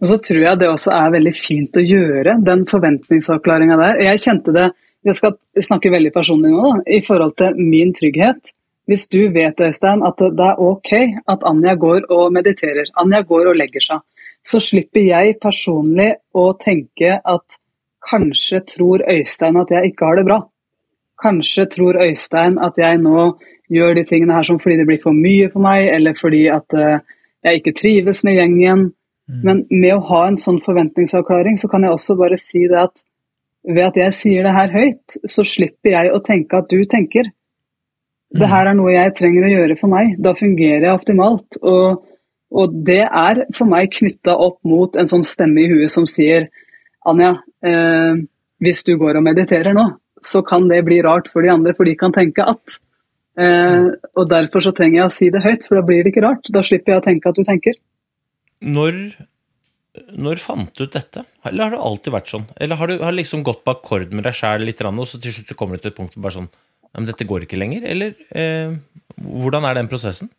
[0.00, 4.00] Og så tror jeg det også er veldig fint å gjøre, den forventningsavklaringa der.
[4.08, 4.70] Jeg kjente det,
[5.04, 5.36] jeg skal
[5.68, 8.54] snakke veldig personlig nå, da, i forhold til min trygghet.
[8.90, 10.92] Hvis du vet Øystein, at det er ok
[11.30, 14.00] at Anja går og mediterer, Anja går og legger seg,
[14.42, 17.58] så slipper jeg personlig å tenke at
[18.02, 20.40] kanskje tror Øystein at jeg ikke har det bra.
[21.22, 23.28] Kanskje tror Øystein at jeg nå
[23.72, 26.74] gjør de tingene her som fordi det blir for mye for meg, eller fordi at
[26.74, 26.98] uh,
[27.46, 28.88] jeg ikke trives med gjengen.
[29.30, 29.40] Mm.
[29.46, 33.04] Men med å ha en sånn forventningsavklaring, så kan jeg også bare si det at
[33.62, 37.30] ved at jeg sier det her høyt, så slipper jeg å tenke at du tenker.
[38.32, 40.14] Det her er noe jeg trenger å gjøre for meg.
[40.22, 41.58] Da fungerer jeg optimalt.
[41.62, 42.04] Og,
[42.52, 46.48] og det er for meg knytta opp mot en sånn stemme i huet som sier
[47.08, 47.34] Anja,
[47.66, 48.22] eh,
[48.62, 49.88] hvis du går og mediterer nå,
[50.22, 52.78] så kan det bli rart for de andre, for de kan tenke at
[53.32, 56.24] Eh, og Derfor så trenger jeg å si det høyt, for da blir det ikke
[56.24, 56.50] rart.
[56.52, 57.78] Da slipper jeg å tenke at du tenker.
[58.62, 58.98] Når,
[60.26, 61.24] når fant du ut dette?
[61.48, 62.44] Eller har det alltid vært sånn?
[62.60, 65.34] Eller har du har liksom gått på akkord med deg sjæl litt, og så til
[65.34, 66.52] slutt så kommer du til et punkt hvor bare sånn
[66.92, 67.86] Men dette går ikke lenger?
[67.88, 68.74] Eller eh,
[69.16, 70.30] hvordan er den prosessen?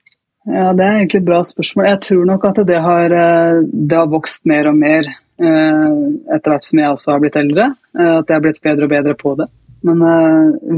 [0.46, 1.86] Ja, Det er egentlig et bra spørsmål.
[1.88, 5.92] Jeg tror nok at det har, eh, det har vokst mer og mer eh,
[6.36, 7.70] etter hvert som jeg også har blitt eldre.
[7.98, 9.48] Eh, at jeg har blitt bedre og bedre på det.
[9.84, 10.00] Men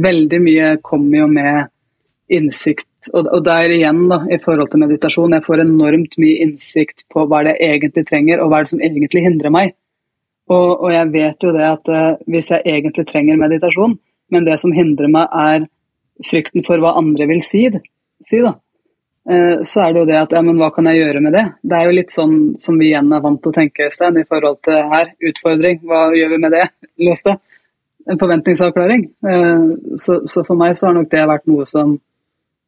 [0.01, 1.67] veldig mye kommer jo med
[2.33, 2.89] innsikt.
[3.13, 7.27] Og, og der igjen, da, i forhold til meditasjon, jeg får enormt mye innsikt på
[7.29, 9.75] hva det jeg egentlig trenger, og hva er det som egentlig hindrer meg.
[10.49, 11.93] Og, og jeg vet jo det at
[12.25, 13.93] hvis jeg egentlig trenger meditasjon,
[14.33, 15.65] men det som hindrer meg, er
[16.25, 17.65] frykten for hva andre vil si,
[18.23, 18.55] si da.
[19.25, 21.43] Uh, så er det jo det at ja, men hva kan jeg gjøre med det?
[21.65, 24.27] Det er jo litt sånn som vi igjen er vant til å tenke, Øystein, i
[24.29, 25.11] forhold til her.
[25.31, 26.67] Utfordring, hva gjør vi med det?
[27.07, 27.39] Løs det
[28.05, 29.03] en forventningsavklaring.
[29.27, 29.63] Eh,
[29.97, 31.97] så, så, for meg så har nok det vært noe som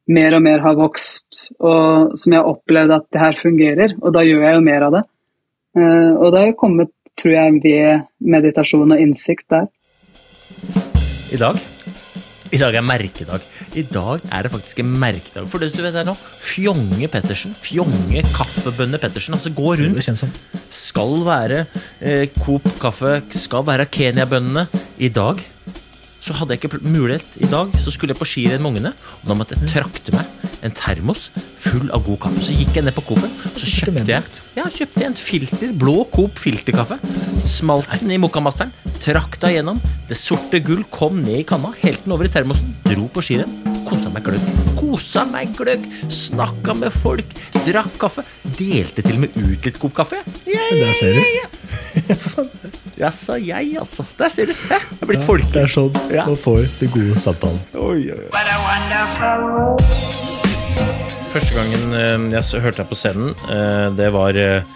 [0.08, 4.14] mer og mer har vokst, og som jeg har opplevd at det her fungerer, og
[4.16, 5.06] da gjør jeg jo mer av det.
[5.78, 9.68] Eh, og det har jo kommet, tror jeg, ved meditasjon og innsikt der.
[11.28, 11.58] I dag
[12.48, 13.44] i dag er merkedag.
[13.76, 15.48] I dag er det faktisk en merkedag.
[15.52, 20.24] For det du vet her nå, Fjonge Pettersen, Fjonge Kaffebønne Pettersen, altså gå rundt.
[20.72, 21.66] Skal være
[22.00, 24.68] eh, Coop kaffe, skal være Kenya-bønnene.
[25.04, 25.44] I dag
[26.28, 27.38] så hadde jeg ikke mulighet.
[27.40, 30.28] I dag så skulle jeg på skirenn med ungene, og da måtte jeg trakte meg
[30.66, 31.30] en termos
[31.62, 32.44] full av god kaffe.
[32.44, 36.02] Så gikk jeg ned på Coop-en, så kjøpte jeg, ja, kjøpte jeg en filter, blå
[36.14, 37.00] Coop filterkaffe.
[37.48, 39.80] Smalt den i Mokkamasteren, trakta gjennom.
[40.10, 43.56] Det sorte gull kom ned i kanna, helt den over i termosen, dro på skirenn.
[43.88, 44.48] Kosa meg gløgg.
[44.76, 45.86] Kosa meg gløgg!
[46.12, 47.38] Snakka med folk,
[47.68, 48.26] drakk kaffe.
[48.58, 50.20] Delte til og med ut litt Coop-kaffe.
[50.48, 52.48] Yeah, ja, ja, ja.
[52.98, 54.04] Jaså, jeg, altså.
[54.18, 54.56] Der ser du.
[54.70, 55.68] Jeg er blitt folkelig.
[56.18, 57.60] Sånn man får det gode samtalen.
[57.78, 58.32] Oi, oi, oi.
[61.30, 64.72] Første gangen eh, jeg hørte deg på scenen, eh, det var eh,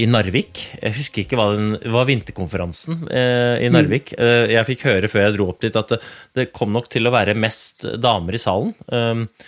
[0.00, 0.62] i Narvik.
[0.80, 4.16] Jeg husker ikke hva den var vinterkonferansen eh, i Narvik.
[4.16, 4.24] Mm.
[4.26, 6.00] Eh, jeg fikk høre før jeg dro opp dit at det,
[6.34, 8.74] det, kom nok til å være mest damer i salen.
[8.90, 9.46] Eh,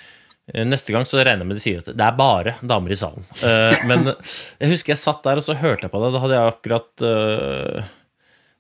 [0.62, 3.26] neste gang så regner jeg med de sier at det er bare damer i salen.
[3.90, 4.12] Men
[4.62, 6.14] jeg husker jeg satt der og så hørte jeg på det.
[6.14, 7.06] Da hadde jeg akkurat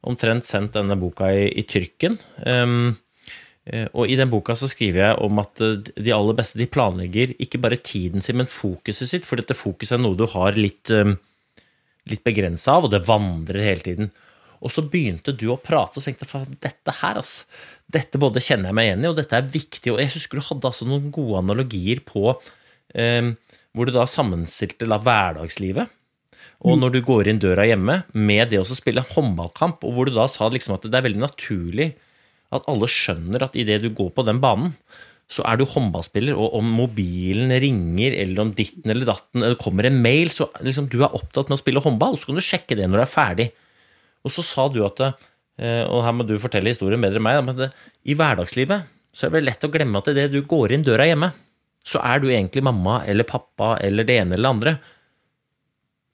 [0.06, 2.18] omtrent sendt denne boka i, i tyrken.
[2.46, 2.94] Um,
[3.98, 7.58] og i den boka så skriver jeg om at de aller beste de planlegger ikke
[7.58, 11.16] bare tiden sin, men fokuset sitt, for dette fokuset er noe du har litt um,
[12.10, 14.12] litt begrensa av, og det vandrer hele tiden.
[14.64, 17.46] Og så begynte du å prate, og tenkte jeg dette her, altså.
[17.86, 19.92] Dette både kjenner jeg meg igjen i, og dette er viktig.
[19.92, 22.32] Og jeg husker du hadde altså noen gode analogier på
[22.98, 23.28] eh,
[23.76, 25.92] hvor du da sammenstilte hverdagslivet.
[26.64, 30.14] Og når du går inn døra hjemme med det å spille håndballkamp, og hvor du
[30.16, 31.90] da sa liksom at det er veldig naturlig
[32.54, 34.72] at alle skjønner at idet du går på den banen,
[35.26, 39.88] så er du håndballspiller, og om mobilen ringer, eller om ditten eller datten, eller kommer
[39.88, 42.78] en mail, så liksom du er opptatt med å spille håndball, så kan du sjekke
[42.78, 43.48] det når du er ferdig.
[44.22, 47.40] Og så sa du at eh, Og her må du fortelle historien bedre enn meg,
[47.46, 47.72] men det,
[48.06, 51.32] i hverdagslivet så er det lett å glemme at idet du går inn døra hjemme,
[51.86, 54.74] så er du egentlig mamma eller pappa eller det ene eller det andre.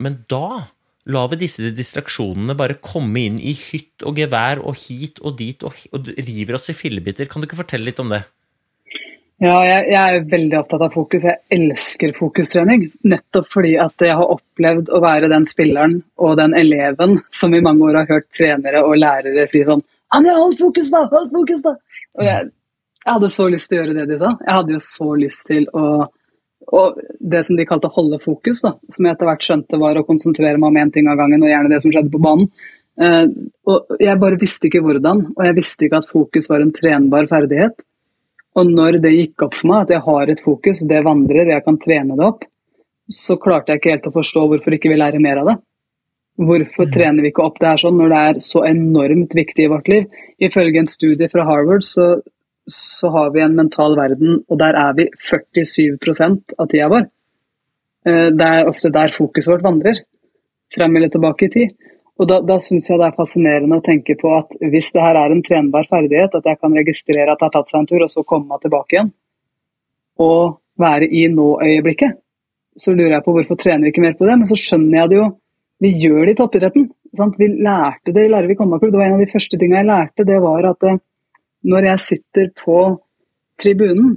[0.03, 0.67] Men da
[1.12, 5.65] lar vi disse distraksjonene bare komme inn i hytt og gevær og hit og dit
[5.67, 7.31] og, og river oss i fillebiter.
[7.31, 8.23] Kan du ikke fortelle litt om det?
[9.43, 11.25] Ja, jeg, jeg, er veldig opptatt av fokus.
[11.27, 12.85] Jeg elsker fokustrening.
[13.11, 17.62] Nettopp fordi at jeg har opplevd å være den spilleren og den eleven som i
[17.65, 21.07] mange år har hørt trenere og lærere si sånn Anja, hold fokus, da!
[21.09, 21.71] Hold fokus, da!
[22.21, 22.49] Og jeg,
[23.01, 24.35] jeg, hadde så lyst til å gjøre det de sa.
[24.45, 25.85] Jeg hadde jo så lyst til å
[26.72, 30.06] og det som de kalte holde fokus, da, som jeg etter hvert skjønte var å
[30.08, 32.48] konsentrere meg om én ting av gangen, og gjerne det som skjedde på banen.
[33.00, 33.26] Uh,
[33.68, 37.28] og Jeg bare visste ikke hvordan, og jeg visste ikke at fokus var en trenbar
[37.28, 37.85] ferdighet.
[38.56, 41.64] Og når det gikk opp for meg at jeg har et fokus, det vandrer, jeg
[41.64, 42.44] kan trene det opp,
[43.12, 45.56] så klarte jeg ikke helt å forstå hvorfor ikke vi lærer mer av det.
[46.40, 46.92] Hvorfor mm.
[46.94, 49.88] trener vi ikke opp det her sånn når det er så enormt viktig i vårt
[49.92, 50.06] liv?
[50.40, 52.14] Ifølge en studie fra Harvard så,
[52.70, 55.96] så har vi en mental verden, og der er vi 47
[56.59, 57.09] av tida vår.
[58.07, 60.03] Eh, det er ofte der fokuset vårt vandrer.
[60.75, 61.75] Frem eller tilbake i tid.
[62.20, 65.18] Og Da, da syns jeg det er fascinerende å tenke på at hvis det her
[65.18, 68.05] er en trenbar ferdighet, at jeg kan registrere at det har tatt seg en tur,
[68.05, 69.12] og så komme meg tilbake igjen,
[70.22, 72.18] og være i nå-øyeblikket,
[72.79, 74.37] så lurer jeg på hvorfor trener vi ikke mer på det.
[74.38, 75.31] Men så skjønner jeg det jo.
[75.83, 76.87] Vi gjør det i toppidretten.
[77.18, 77.35] Sant?
[77.40, 78.92] Vi lærte det i Larvik håndballklubb.
[78.94, 80.29] Det var en av de første tingene jeg lærte.
[80.29, 81.01] Det var at eh,
[81.68, 82.79] når jeg sitter på
[83.61, 84.16] tribunen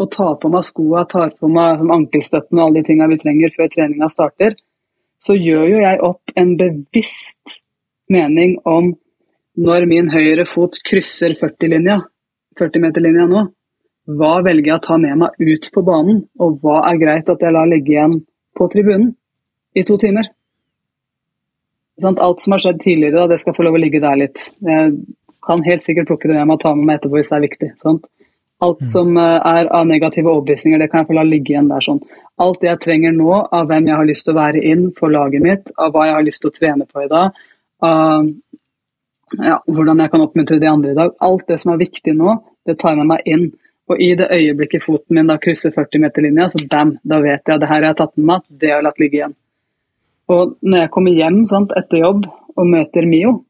[0.00, 3.54] og tar på meg skoa, tar på meg ankelstøtten og alle de tingene vi trenger
[3.56, 4.56] før treninga starter,
[5.22, 7.60] så gjør jo jeg opp en bevisst
[8.12, 8.92] mening om
[9.62, 12.00] når min høyre fot krysser 40-linja,
[12.58, 13.46] 40-meterlinja nå,
[14.18, 17.42] hva velger jeg å ta med meg ut på banen, og hva er greit at
[17.44, 18.16] jeg lar ligge igjen
[18.58, 19.12] på tribunen
[19.78, 20.26] i to timer?
[22.02, 24.48] Alt som har skjedd tidligere, det skal få lov å ligge der litt.
[25.42, 27.46] Kan helt sikkert plukke det med meg og ta med meg etterpå hvis det er
[27.46, 27.70] viktig.
[27.82, 28.06] Sant?
[28.62, 28.88] Alt mm.
[28.92, 31.82] som eh, er av negative overbevisninger, det kan jeg få la ligge igjen der.
[31.82, 31.98] sånn.
[32.42, 35.14] Alt det jeg trenger nå av hvem jeg har lyst til å være inn for
[35.14, 37.42] laget mitt, av hva jeg har lyst til å trene på i dag,
[37.82, 38.30] av
[39.42, 41.12] ja, hvordan jeg kan oppmuntre de andre i dag.
[41.26, 42.36] Alt det som er viktig nå,
[42.68, 43.46] det tar jeg med meg inn.
[43.90, 47.70] Og i det øyeblikket foten min da krysser 40-meterlinja, så bam, da vet jeg det
[47.70, 49.38] her jeg har tatt med meg, det har jeg latt ligge igjen.
[50.32, 53.40] Og når jeg kommer hjem sant, etter jobb og møter Mio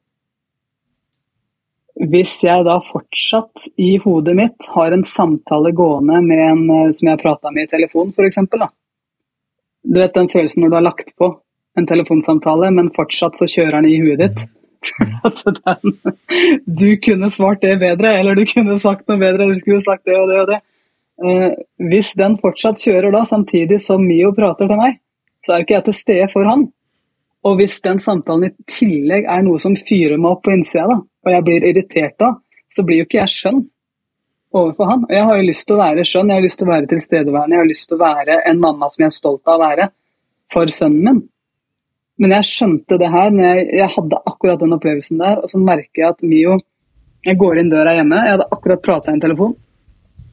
[2.01, 7.11] Hvis jeg da fortsatt i hodet mitt har en samtale gående med en eh, som
[7.11, 8.41] jeg prata med i telefon, f.eks.
[9.83, 11.29] Du vet den følelsen når du har lagt på
[11.79, 14.45] en telefonsamtale, men fortsatt så kjører den i huet ditt.
[15.63, 15.93] Den,
[16.67, 20.09] du kunne svart det bedre, eller du kunne sagt noe bedre, eller du skulle sagt
[20.11, 20.59] det og det og det.
[21.23, 21.53] Uh,
[21.87, 24.99] hvis den fortsatt kjører da, samtidig som Mio prater til meg,
[25.47, 26.67] så er jo ikke jeg til stede for han.
[27.43, 30.99] Og hvis den samtalen i tillegg er noe som fyrer meg opp på innsida, da,
[31.03, 32.35] og jeg blir irritert da,
[32.73, 33.61] så blir jo ikke jeg skjønn
[34.53, 35.05] overfor han.
[35.09, 36.91] Og jeg har jo lyst til å være skjønn, jeg har lyst til å være
[36.93, 39.63] tilstedeværende, jeg har lyst til å være en mamma som jeg er stolt av å
[39.65, 39.89] være
[40.53, 41.21] for sønnen min.
[42.23, 45.59] Men jeg skjønte det her når jeg, jeg hadde akkurat den opplevelsen der, og så
[45.59, 46.61] merker jeg at Mio
[47.23, 49.53] Jeg går inn døra hjemme, jeg hadde akkurat prata i en telefon.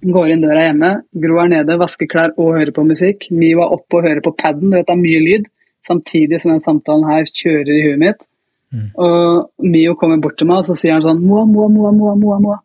[0.10, 0.90] Går inn døra hjemme,
[1.22, 3.28] Gro er nede, vasker klær og hører på musikk.
[3.30, 5.46] Mio er oppe og hører på paden, du vet det er mye lyd.
[5.86, 8.28] Samtidig som den samtalen her kjører i huet mitt.
[8.70, 8.90] Mm.
[9.02, 12.16] Og Mio kommer bort til meg og så sier han sånn Moa, Moa, Moa, Moa,
[12.20, 12.60] Moa, Moa.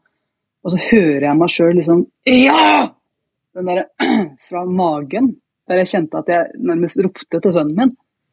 [0.65, 2.91] Og så hører jeg meg sjøl liksom Ja!
[3.55, 3.87] Den derre
[4.49, 5.35] fra magen,
[5.71, 7.93] der jeg kjente at jeg nærmest ropte til sønnen min.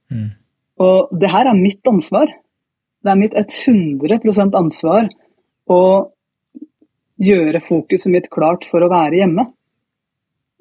[0.10, 0.32] Mm.
[0.82, 2.32] Og det her er mitt ansvar.
[3.02, 5.12] Det er mitt 100% ansvar
[5.70, 5.82] å
[7.22, 9.46] gjøre fokuset mitt klart for å være hjemme.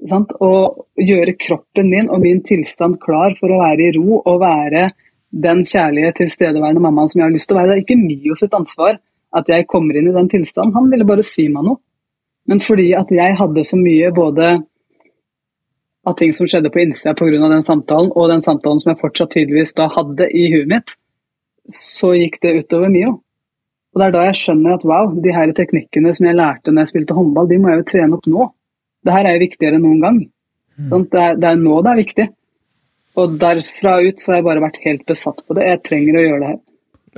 [0.08, 0.32] Sant?
[0.40, 4.88] Og gjøre kroppen min og min tilstand klar for å være i ro og være
[5.30, 7.70] den kjærlige, tilstedeværende mammaen som jeg har lyst til å være.
[7.70, 8.98] Det er ikke Mio sitt ansvar
[9.36, 10.74] at jeg kommer inn i den tilstanden.
[10.74, 11.78] Han ville bare si meg noe.
[12.50, 14.48] Men fordi at jeg hadde så mye både
[16.08, 17.48] av ting som skjedde på innsida pga.
[17.48, 20.96] den samtalen, og den samtalen som jeg fortsatt tydeligvis da hadde i huet mitt,
[21.70, 23.20] så gikk det utover Mio.
[23.92, 26.86] Og det er da jeg skjønner at wow, de her teknikkene som jeg lærte når
[26.86, 28.48] jeg spilte håndball, de må jeg jo trene opp nå.
[29.06, 30.20] Det her er jo viktigere enn noen gang.
[30.90, 32.26] Sånn, det, er, det, er, nå det er viktig.
[33.20, 35.66] Og derfra ut så har jeg bare vært helt besatt på det.
[35.68, 36.60] Jeg trenger å gjøre det her.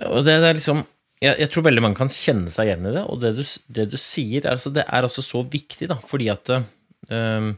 [0.09, 0.87] Og det, det er liksom
[1.23, 3.42] jeg, jeg, tror veldig mange kan kjenne seg igjen i det, og det du,
[3.77, 7.53] det du sier, altså, det er altså så viktig, da, fordi at um,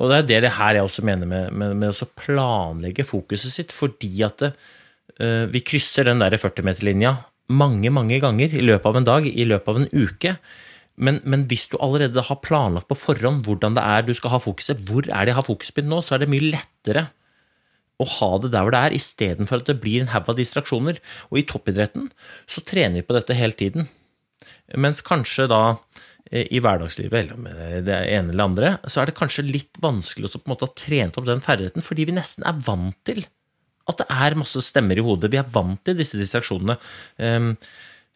[0.00, 3.52] og det er det, det her jeg også mener med, med, med å planlegge fokuset
[3.52, 7.18] sitt, fordi at uh, vi krysser den der 40-meterlinja
[7.52, 10.34] mange, mange ganger i løpet av en dag, i løpet av en uke.
[10.96, 14.42] Men, men, hvis du allerede har planlagt på forhånd hvordan det er du skal ha
[14.42, 17.06] fokuset, hvor er det jeg har fokuset mitt nå, så er det mye lettere
[18.02, 20.98] å ha det der hvor det er, istedenfor at det blir en haug av distraksjoner.
[21.30, 22.10] Og i toppidretten
[22.50, 23.88] så trener vi på dette hele tiden.
[24.76, 25.62] Mens kanskje da
[26.32, 30.30] Eh, i hverdagslivet, eller med det ene eller andre, så er det kanskje litt vanskelig
[30.30, 33.26] å på en måte ha trent opp den ferdigheten, fordi vi nesten er vant til
[33.90, 35.28] at det er masse stemmer i hodet.
[35.32, 36.76] Vi er vant til disse distraksjonene.
[37.18, 37.50] Um,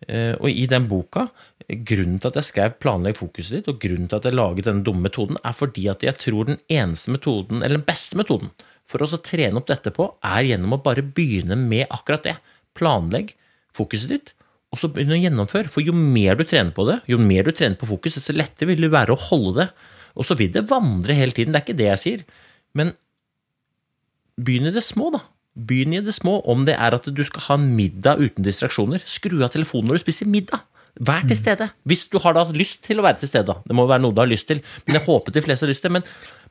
[0.07, 1.27] uh, og i den boka,
[1.66, 4.85] grunnen til at jeg skrev 'Planlegg fokuset ditt', og grunnen til at jeg laget denne
[4.85, 8.50] dumme metoden, er fordi at jeg tror den eneste metoden, eller den beste metoden,
[8.87, 12.37] for å trene opp dette på, er gjennom å bare begynne med akkurat det.
[12.74, 13.35] Planlegg
[13.74, 14.33] fokuset ditt,
[14.70, 15.70] og så begynne å gjennomføre.
[15.72, 18.70] For jo mer du trener på det, jo mer du trener på fokus, desto lettere
[18.70, 19.68] vil det være å holde det.
[20.16, 22.24] Og så vil det vandre hele tiden, det er ikke det jeg sier.
[22.79, 22.94] Men
[24.38, 25.24] begynn i det små, da.
[25.57, 26.38] Begynn i det små.
[26.46, 30.00] Om det er at du skal ha en middag uten distraksjoner, skru av telefonen når
[30.00, 30.62] du spiser middag.
[30.97, 31.43] Vær til mm.
[31.43, 31.69] stede.
[31.85, 33.57] Hvis du har da lyst til å være til stede.
[33.67, 34.63] Det må være noe du har lyst til.
[34.87, 35.93] Men jeg håper de fleste har lyst til.
[35.93, 36.07] Men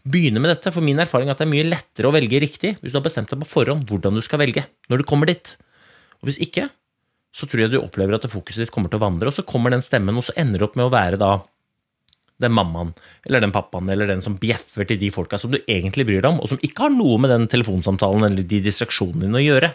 [0.05, 0.73] begynne med dette.
[0.75, 3.05] For min erfaring er at det er mye lettere å velge riktig hvis du har
[3.05, 5.55] bestemt deg på forhånd hvordan du skal velge når du kommer dit.
[6.21, 6.69] Og hvis ikke,
[7.35, 9.73] så tror jeg du opplever at fokuset ditt kommer til å vandre, og så kommer
[9.73, 11.33] den stemmen, og så ender det opp med å være da
[12.43, 12.91] den mammaen
[13.27, 16.33] eller den pappaen eller den som bjeffer til de folka som du egentlig bryr deg
[16.33, 19.71] om, og som ikke har noe med den telefonsamtalen eller de distraksjonene dine å gjøre.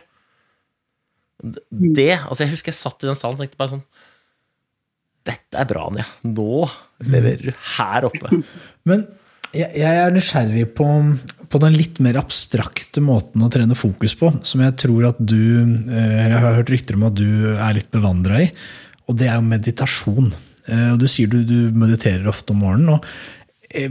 [1.40, 3.86] Det, altså Jeg husker jeg satt i den salen og tenkte bare sånn
[5.26, 6.06] Dette er bra, Anja.
[6.26, 6.64] Nå
[7.10, 8.40] leverer du her oppe.
[8.88, 9.06] Men
[9.50, 10.86] jeg, er nysgjerrig på,
[11.50, 15.40] på, den litt mer abstrakte måten å trene fokus på, som jeg tror at du
[15.40, 18.46] eh, eller Jeg har hørt rykter om at du er litt bevandra i,
[19.10, 20.30] og det er jo meditasjon.
[20.70, 22.96] Eh, du sier du, du mediterer ofte om morgenen.
[22.96, 23.06] og
[23.70, 23.90] jeg,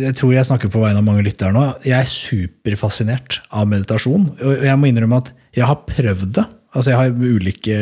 [0.00, 1.64] jeg, tror jeg snakker på vegne av mange lyttere nå.
[1.84, 4.24] Jeg er superfascinert av meditasjon.
[4.40, 6.44] Og jeg må innrømme at jeg har prøvd det.
[6.76, 7.76] Altså Jeg har ulike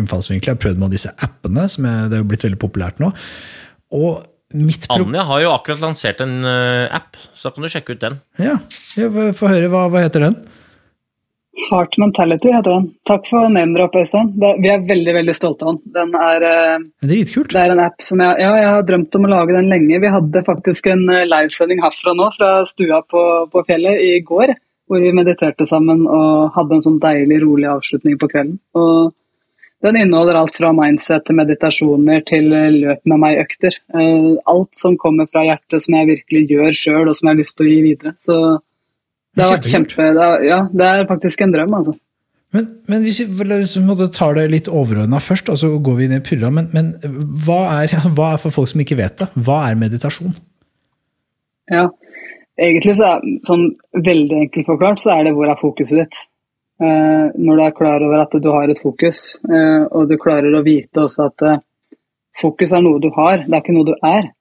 [0.00, 0.52] innfallsvinkler.
[0.52, 3.12] Jeg har prøvd med disse appene, som jeg, det er blitt veldig populært nå.
[3.94, 4.24] Og
[4.54, 8.20] Anja har jo akkurat lansert en uh, app, så da kan du sjekke ut den.
[8.38, 8.60] Ja,
[9.34, 9.70] Få høre.
[9.72, 10.36] Hva, hva, heter den?
[11.66, 12.86] Heart Mentality heter den.
[13.08, 14.30] Takk for name-drop, Øystein.
[14.36, 15.94] Vi er veldig veldig stolte av den.
[15.96, 17.50] Den er, uh, Dritkult.
[17.52, 20.00] Det er en app som jeg, ja, jeg har drømt om å lage den lenge.
[20.04, 24.54] Vi hadde faktisk en uh, livesending herfra nå, fra stua på, på, fjellet, i går.
[24.86, 28.60] Hvor vi mediterte sammen og hadde en sånn deilig, rolig avslutning på kvelden.
[28.78, 29.14] Og
[29.84, 33.74] Den inneholder alt fra mindset til meditasjoner til eh, løp med meg-økter.
[33.92, 37.42] Eh, alt som kommer fra hjertet som jeg virkelig gjør sjøl, og som jeg har
[37.42, 38.14] lyst til å gi videre.
[38.22, 38.38] Så
[39.36, 40.08] det har vært kjempe...
[40.16, 41.94] Det er, ja, det er faktisk en drøm, altså.
[42.56, 46.22] Men, men hvis vi tar det litt overordna først, og så går vi inn i
[46.24, 46.50] purra.
[46.54, 46.94] Men, men
[47.44, 50.36] hva, er, hva, er, for folk som ikke vet det, hva er meditasjon?
[51.72, 51.88] Ja,
[52.56, 56.22] egentlig så er sånn veldig enkelt forklart, så er det hvor er fokuset ditt.
[56.80, 60.52] Eh, når du er klar over at du har et fokus, eh, og du klarer
[60.52, 61.62] å vite også at eh,
[62.36, 64.32] fokus er noe du har, det er ikke noe du er.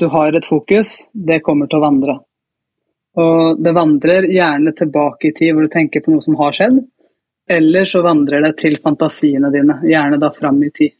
[0.00, 2.14] Du har et fokus, det kommer til å vandre.
[3.20, 6.78] Og det vandrer gjerne tilbake i tid hvor du tenker på noe som har skjedd,
[7.48, 10.94] eller så vandrer det til fantasiene dine, gjerne da fram i tid.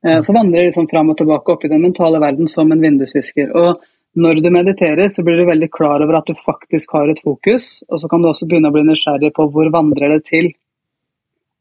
[0.00, 3.50] Så vandrer det liksom fram og tilbake opp i den mentale verden som en vindusvisker.
[3.58, 3.82] Og
[4.18, 7.84] når du mediterer, så blir du veldig klar over at du faktisk har et fokus,
[7.88, 10.50] og så kan du også begynne å bli nysgjerrig på hvor vandrer det til.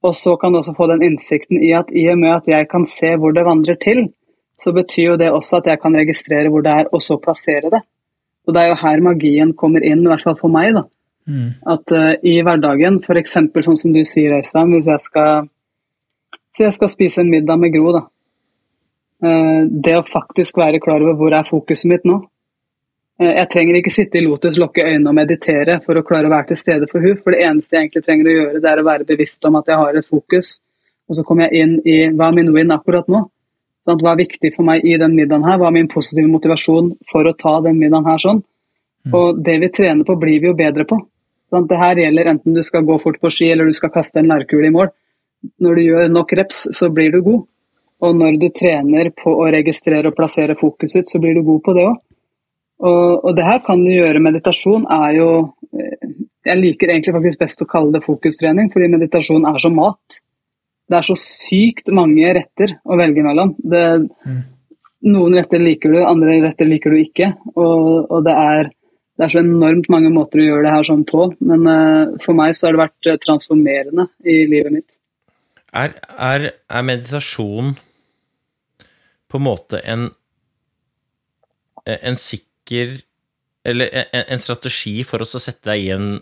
[0.01, 2.69] Og så kan du også få den innsikten i at i og med at jeg
[2.71, 4.07] kan se hvor det vandrer til,
[4.59, 7.69] så betyr jo det også at jeg kan registrere hvor det er, og så plassere
[7.69, 7.83] det.
[8.47, 10.73] Og det er jo her magien kommer inn, i hvert fall for meg.
[10.73, 10.83] da.
[11.29, 11.51] Mm.
[11.69, 13.37] At uh, i hverdagen, f.eks.
[13.37, 15.45] sånn som du sier, Øystein, hvis jeg skal,
[16.55, 18.03] så jeg skal spise en middag med Gro, da.
[19.21, 22.38] Uh, det å faktisk være klar over hvor er fokuset mitt nå, Eh,
[23.19, 26.51] jeg trenger ikke sitte i lotus, lukke øynene og meditere for å klare å være
[26.51, 28.85] til stede for hun, for det eneste jeg egentlig trenger å gjøre, det er å
[28.87, 30.53] være bevisst om at jeg har et fokus.
[31.09, 33.25] Og så kommer jeg inn i hva er min win akkurat nå?
[33.87, 35.57] Sånn, hva er viktig for meg i den middagen her?
[35.59, 38.41] Hva er min positive motivasjon for å ta den middagen her sånn?
[39.07, 39.13] Mm.
[39.19, 40.99] Og det vi trener på, blir vi jo bedre på.
[41.49, 44.21] Sånn, det her gjelder enten du skal gå fort på ski eller du skal kaste
[44.21, 44.91] en lærkule i mål.
[45.63, 47.47] Når du gjør nok reps, så blir du god.
[48.05, 51.75] Og når du trener på å registrere og plassere fokuset, så blir du god på
[51.75, 51.97] det òg.
[52.79, 54.21] Og, og, det her kan du gjøre.
[54.23, 55.29] Meditasjon er jo
[55.75, 56.07] eh,
[56.47, 60.21] Jeg liker egentlig faktisk best å kalle det fokustrening, fordi meditasjon er som mat.
[60.89, 63.51] Det er så sykt mange retter å velge mellom.
[63.59, 63.83] Det,
[64.25, 64.39] mm.
[65.11, 67.33] Noen retter liker du, andre retter liker du ikke.
[67.53, 71.05] Og, og det, er, det, er, så enormt mange måter å gjøre det her sånn
[71.07, 71.27] på.
[71.45, 74.97] Men uh, for meg så har det vært uh, transformerende i livet mitt.
[75.69, 77.75] Er, er, er meditasjon
[79.29, 80.09] på en måte en,
[81.85, 83.01] en sikker tenker
[83.63, 86.21] Eller en, strategi for oss å sette deg i en,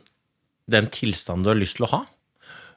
[0.68, 2.00] den tilstanden du har lyst til å ha.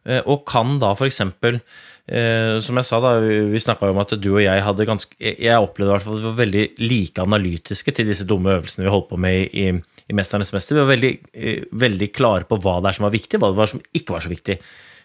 [0.04, 1.20] Eh, og kan da f.eks.
[1.24, 5.62] Eh, som jeg sa, da, vi snakka om at du og jeg hadde ganske Jeg
[5.62, 9.18] opplevde i at vi var veldig like analytiske til disse dumme øvelsene vi holdt på
[9.20, 10.76] med i, i Mesternes mester.
[10.76, 13.60] Vi var veldig, eh, veldig, klare på hva det er som var viktig, hva det
[13.62, 14.60] var som ikke var så viktig.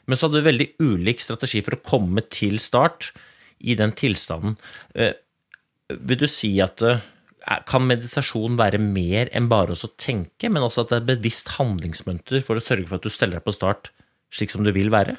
[0.05, 3.13] Men så hadde vi veldig ulik strategi for å komme til start
[3.65, 4.59] i den tilstanden.
[4.93, 6.83] Vil du si at
[7.69, 11.51] kan meditasjon være mer enn bare å tenke, men også at det er et bevisst
[11.59, 13.91] handlingsmønster for å sørge for at du steller deg på start
[14.33, 15.15] slik som du vil være?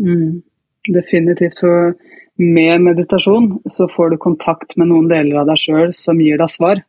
[0.00, 0.42] Mm,
[0.90, 1.60] definitivt.
[1.62, 1.94] For
[2.40, 6.52] med meditasjon så får du kontakt med noen deler av deg sjøl som gir deg
[6.52, 6.82] svar.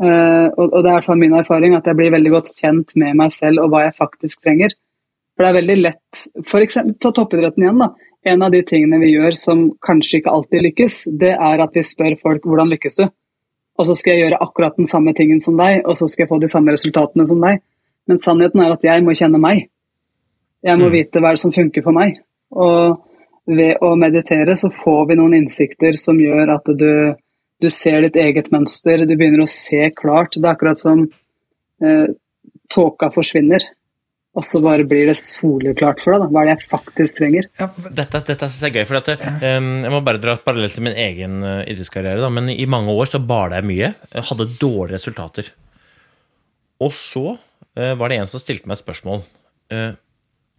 [0.00, 2.54] Uh, og, og, det er i hvert fall min erfaring at jeg blir veldig godt
[2.56, 4.72] kjent med meg selv og hva jeg faktisk trenger.
[5.36, 7.92] For det er veldig lett For eksempel, ta toppidretten igjen, da.
[8.28, 11.84] En av de tingene vi gjør som kanskje ikke alltid lykkes, det er at vi
[11.84, 13.06] spør folk hvordan lykkes du?
[13.80, 16.30] Og så skal jeg gjøre akkurat den samme tingen som deg, og så skal jeg
[16.30, 17.62] få de samme resultatene som deg.
[18.10, 19.70] Men sannheten er at jeg må kjenne meg.
[20.66, 20.92] Jeg må mm.
[20.92, 22.18] vite hva som funker for meg.
[22.52, 23.00] Og
[23.48, 27.16] ved å meditere så får vi noen innsikter som gjør at du,
[27.62, 30.36] du ser ditt eget mønster, du begynner å se klart.
[30.36, 31.06] Det er akkurat som
[31.80, 32.08] eh,
[32.70, 33.64] tåka forsvinner
[34.38, 36.22] og så bare blir det soleklart for deg.
[36.22, 36.28] Da.
[36.30, 37.48] Hva er det jeg faktisk trenger?
[37.58, 37.66] Ja,
[37.98, 38.86] dette dette syns jeg er gøy.
[38.86, 42.22] for at, um, Jeg må bare dra parallelt til min egen uh, idrettskarriere.
[42.22, 43.90] Da, men i mange år så bala jeg mye.
[44.14, 45.50] Jeg hadde dårlige resultater.
[46.80, 49.26] Og så uh, var det en som stilte meg et spørsmål.
[49.74, 49.98] Uh,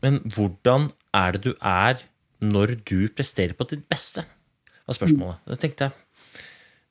[0.03, 2.03] men hvordan er det du er
[2.43, 4.26] når du presterer på ditt beste?
[4.91, 5.43] var spørsmålet.
[5.47, 5.99] Da tenkte jeg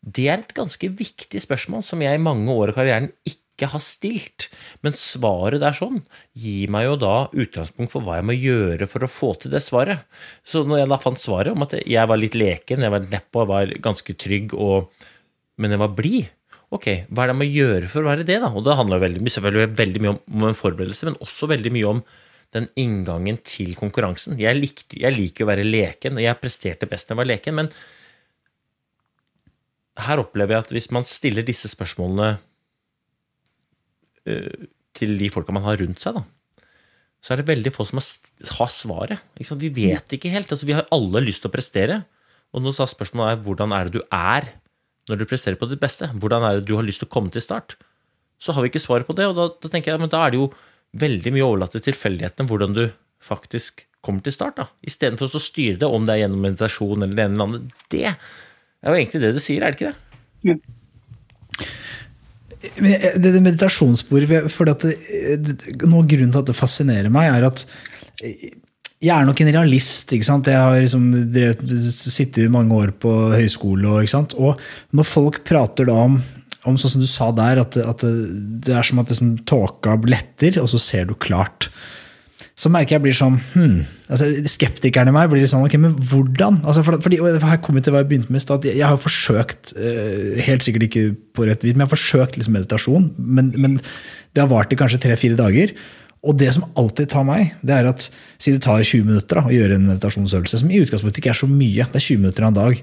[0.01, 3.75] det er et ganske viktig spørsmål som jeg i mange år i karrieren ikke ikke
[3.75, 4.49] har stilt.
[4.81, 6.01] Men svaret der sånn
[6.33, 9.63] gir meg jo da utgangspunkt for hva jeg må gjøre for å få til det
[9.65, 10.07] svaret.
[10.43, 13.45] Så når jeg da fant svaret om at jeg var litt leken, jeg var nedpå,
[13.45, 14.91] jeg var ganske trygg, og,
[15.61, 16.37] men jeg var blid
[16.71, 18.49] Ok, hva er det jeg må gjøre for å være det, da?
[18.55, 22.03] Og det handler veldig, selvfølgelig veldig mye om, en forberedelse, men også veldig mye om
[22.55, 24.39] den inngangen til konkurransen.
[24.39, 27.59] Jeg, likte, jeg liker å være leken, og jeg presterte best når jeg var leken,
[27.59, 27.73] men
[30.07, 32.37] her opplever jeg at hvis man stiller disse spørsmålene
[34.25, 36.25] til de folka man har rundt seg, da,
[37.21, 39.21] så er det veldig få som har svaret.
[39.37, 40.51] Vi vet ikke helt.
[40.53, 41.99] Altså, vi har alle lyst til å prestere.
[42.57, 44.49] Og nå sa spørsmålet er hvordan er det du er
[45.11, 46.09] når du presterer på ditt beste?
[46.16, 47.77] Hvordan er det du har lyst til å komme til start?
[48.41, 50.33] Så har vi ikke svaret på det, og da, da tenker jeg men da er
[50.33, 50.49] det jo
[51.01, 52.83] veldig mye overlatt til tilfeldighetene hvordan du
[53.23, 54.57] faktisk kommer til start.
[54.57, 57.83] da, Istedenfor å styre det, om det er gjennom meditasjon eller det ene eller andre.
[57.93, 58.16] Det er
[58.89, 59.99] jo egentlig det du sier, er det ikke det?
[60.49, 60.79] Jeg-
[62.61, 65.55] det, det meditasjonssporet for at det,
[65.87, 67.65] Noe grunnen til at det fascinerer meg, er at
[69.01, 70.13] jeg er nok en realist.
[70.13, 70.51] ikke sant?
[70.51, 73.87] Jeg har liksom drevet, sittet mange år på høyskole.
[73.89, 74.37] Og, ikke sant?
[74.37, 74.61] og
[74.97, 76.19] når folk prater da om,
[76.69, 80.61] om sånn som du sa der, at, at det er som at liksom, tåka letter,
[80.61, 81.71] og så ser du klart.
[82.61, 83.77] Så merker jeg blir sånn hmm,
[84.13, 86.59] altså Skeptikeren i meg blir sånn ok, men hvordan?
[86.61, 89.73] Altså, for, fordi, Her kommer vi til hva jeg begynte med at Jeg har forsøkt,
[89.81, 91.07] eh, helt sikkert ikke
[91.37, 93.09] på rett vis, men jeg har forsøkt liksom meditasjon.
[93.17, 95.73] Men, men det har vart i kanskje tre-fire dager.
[96.21, 98.05] Og det som alltid tar meg, det er at
[98.37, 101.41] si det tar 20 minutter da, å gjøre en meditasjonsøvelse, som i utgangspunktet ikke er
[101.41, 102.83] så mye, det er 20 minutter av en dag,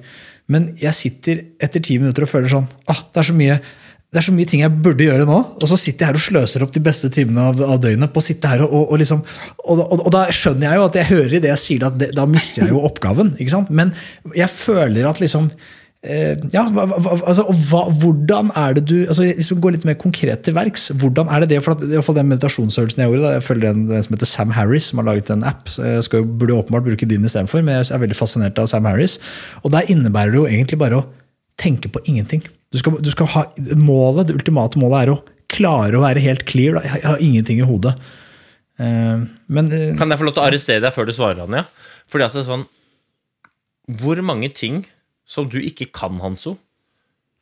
[0.49, 3.59] men jeg sitter etter 10 minutter og føler sånn ah, det er så mye
[4.07, 6.23] det er så mye ting jeg burde gjøre nå, og så sitter jeg her og
[6.23, 9.01] sløser opp de beste timene av, av døgnet på å sitte her og, og, og
[9.01, 11.97] liksom og, og, da skjønner jeg jo at jeg hører i det jeg sier, at
[11.99, 13.33] det, da mister jeg jo oppgaven.
[13.35, 13.73] ikke sant?
[13.73, 13.91] Men
[14.31, 15.49] jeg føler at liksom
[16.07, 20.45] eh, ja, altså, hva, Hvordan er det du altså Hvis vi går litt mer konkret
[20.47, 21.59] til verks, hvordan er det det?
[21.65, 24.15] For at, i hvert fall den meditasjonsøvelsen jeg gjorde, da, jeg følger en, en som
[24.15, 25.67] heter Sam Harris, som har laget en app.
[25.73, 28.87] så Jeg skal, burde åpenbart bruke din istedenfor, men jeg er veldig fascinert av Sam
[28.87, 29.19] Harris.
[29.65, 31.09] Og der innebærer det jo egentlig bare å
[31.59, 32.47] tenke på ingenting.
[32.73, 33.43] Du skal, du skal ha,
[33.79, 35.19] målet, Det ultimate målet er å
[35.51, 36.77] klare å være helt clear.
[36.77, 36.83] Da.
[36.87, 37.95] Jeg har ingenting i hodet.
[38.77, 41.63] Uh, men uh, Kan jeg få lov til å arrestere deg før du svarer, Anja?
[42.11, 42.65] Fordi at det er sånn
[43.99, 44.83] Hvor mange ting
[45.27, 46.59] som du ikke kan, Hanso,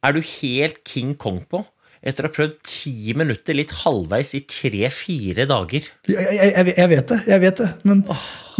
[0.06, 1.66] er du helt King Kong på
[2.06, 5.88] etter å ha prøvd ti minutter litt halvveis i tre-fire dager?
[6.08, 7.70] jeg, jeg, jeg, vet det, jeg vet det.
[7.90, 8.04] Men,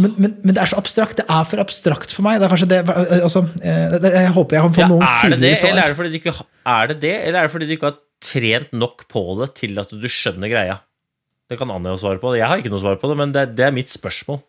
[0.02, 1.18] men, men, men det er så abstrakt.
[1.20, 2.40] Det er for abstrakt for meg.
[2.40, 2.80] Det er kanskje det,
[3.20, 5.84] altså, eh, det Jeg håper jeg kan få Ja, noen er, det det, tydelige eller
[5.84, 6.34] er det fordi du ikke,
[6.72, 9.80] er det det, eller er det fordi du ikke har trent nok på det til
[9.82, 10.80] at du skjønner greia?
[11.46, 12.34] Det kan Anja svare på.
[12.34, 14.42] Jeg har ikke noe svar på det, men det, det er mitt spørsmål.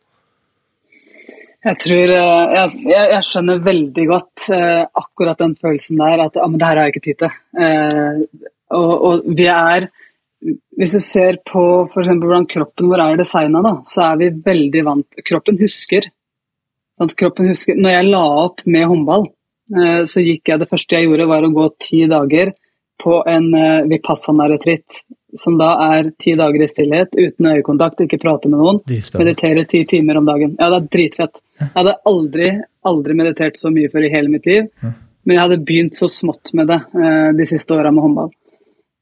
[1.67, 6.37] Jeg tror eh, jeg, jeg, jeg skjønner veldig godt eh, akkurat den følelsen der, at
[6.39, 7.39] ah, men det her har jeg ikke tid til.
[7.63, 9.87] Eh, og, og vi er
[10.77, 14.83] Hvis du ser på for eksempel hvordan kroppen vår er designa, så er vi veldig
[14.85, 16.09] vant Kroppen husker.
[17.17, 17.77] Kroppen husker.
[17.77, 19.27] Når jeg la opp med håndball,
[19.73, 22.53] eh, så gikk jeg Det første jeg gjorde, var å gå ti dager
[23.01, 25.01] på en eh, vipassana-retreat.
[25.37, 28.79] Som da er ti dager i stillhet, uten øyekontakt, ikke prate med noen.
[29.19, 30.55] Meditere ti timer om dagen.
[30.57, 31.43] Ja, det er dritfett.
[31.59, 32.53] Jeg hadde aldri,
[32.87, 34.69] aldri meditert så mye før i hele mitt liv.
[35.27, 38.31] Men jeg hadde begynt så smått med det eh, de siste åra med håndball.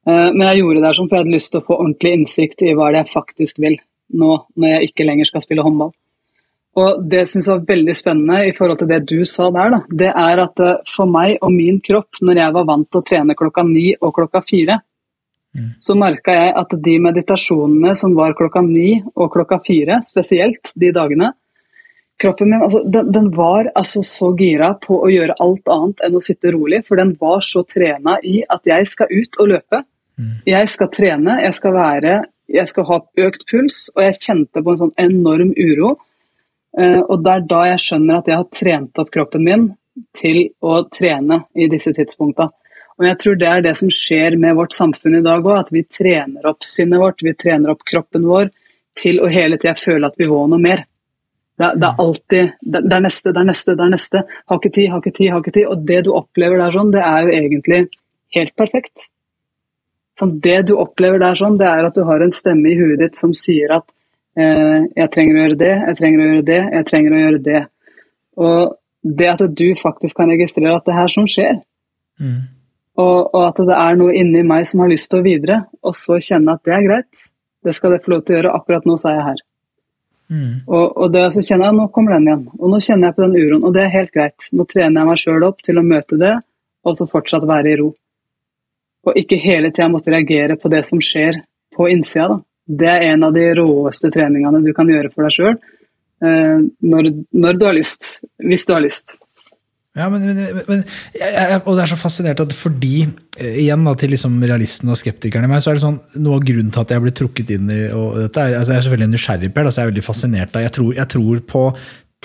[0.05, 2.15] Eh, men jeg gjorde det her sånn, for jeg hadde lyst til å få ordentlig
[2.19, 3.77] innsikt i hva det er jeg faktisk vil
[4.15, 5.93] nå når jeg ikke lenger skal spille håndball.
[6.75, 9.79] Og det jeg synes var veldig spennende i forhold til det du sa der, da,
[10.03, 13.07] det er at eh, for meg og min kropp, når jeg var vant til å
[13.11, 14.81] trene klokka ni og klokka fire,
[15.79, 20.91] så merka jeg at de meditasjonene som var klokka ni og klokka fire, spesielt de
[20.95, 21.31] dagene
[22.15, 26.13] Kroppen min altså, den, den var altså så gira på å gjøre alt annet enn
[26.15, 29.81] å sitte rolig, for den var så trena i at jeg skal ut og løpe.
[30.47, 32.13] Jeg skal trene, jeg skal være
[32.47, 35.95] Jeg skal ha økt puls, og jeg kjente på en sånn enorm uro.
[36.77, 39.63] Eh, og det er da jeg skjønner at jeg har trent opp kroppen min
[40.13, 42.45] til å trene i disse tidspunkta.
[42.99, 45.73] Og jeg tror det er det som skjer med vårt samfunn i dag òg, at
[45.73, 48.51] vi trener opp sinnet vårt, vi trener opp kroppen vår
[48.95, 50.85] til å hele tida føle at vi må noe mer.
[51.57, 54.23] Det, det er alltid det er neste, det er neste, det er neste.
[54.51, 55.67] Har ikke tid, har ikke tid, har ikke tid.
[55.71, 57.83] Og det du opplever der sånn, det er jo egentlig
[58.35, 59.09] helt perfekt.
[60.19, 63.01] Sånn, det du opplever der sånn, det er at du har en stemme i huet
[63.01, 63.85] ditt som sier at
[64.39, 67.41] eh, jeg trenger å gjøre det, jeg trenger å gjøre det, jeg trenger å gjøre
[67.49, 67.61] det.
[68.45, 68.75] Og
[69.19, 71.59] det at du faktisk kan registrere at det er som skjer,
[72.95, 75.95] og, og at det er noe inni meg som har lyst til å videre, og
[75.97, 77.25] så kjenne at det er greit,
[77.65, 79.43] det skal det få lov til å gjøre, akkurat nå så er jeg her.
[80.65, 83.25] Og, og det så kjenner jeg, nå kommer den igjen, og nå kjenner jeg på
[83.25, 84.47] den uroen, og det er helt greit.
[84.55, 86.33] Nå trener jeg meg sjøl opp til å møte det,
[86.85, 87.91] og så fortsatt være i ro.
[89.05, 91.41] Og ikke hele tida måtte reagere på det som skjer
[91.75, 92.29] på innsida.
[92.33, 92.39] Da.
[92.65, 95.59] Det er en av de råeste treningene du kan gjøre for deg sjøl,
[96.25, 98.09] eh, når, når du har lyst.
[98.41, 99.17] Hvis du har lyst.
[99.95, 100.81] Ja, men, men, men
[101.15, 103.05] jeg, Og det er så fascinert at fordi,
[103.39, 106.41] eh, igjen da, til liksom realisten og skeptikeren i meg, så er det sånn, noe
[106.41, 109.13] av grunnen til at jeg blir trukket inn i dette er, altså Jeg er selvfølgelig
[109.13, 111.63] nysgjerrig Per, altså jeg er veldig fascinert av Jeg tror, jeg tror på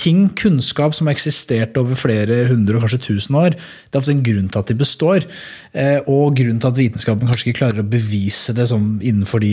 [0.01, 3.57] ting, kunnskap som har eksistert over flere hundre og kanskje tusen år.
[3.57, 5.27] Det er ofte en grunn til at de består.
[5.77, 9.53] Eh, og grunnen til at vitenskapen kanskje ikke klarer å bevise det som innenfor de,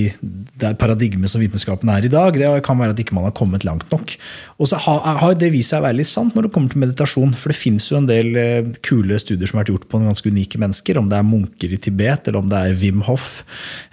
[0.58, 3.68] det paradigmet som vitenskapen er i dag, det kan være at ikke man har kommet
[3.68, 4.16] langt nok.
[4.58, 7.36] Og så har det vist seg å være litt sant når det kommer til meditasjon.
[7.38, 10.34] For det fins jo en del eh, kule studier som har vært gjort på ganske
[10.34, 11.02] unike mennesker.
[11.02, 13.43] Om det er munker i Tibet, eller om det er Wim Hoff,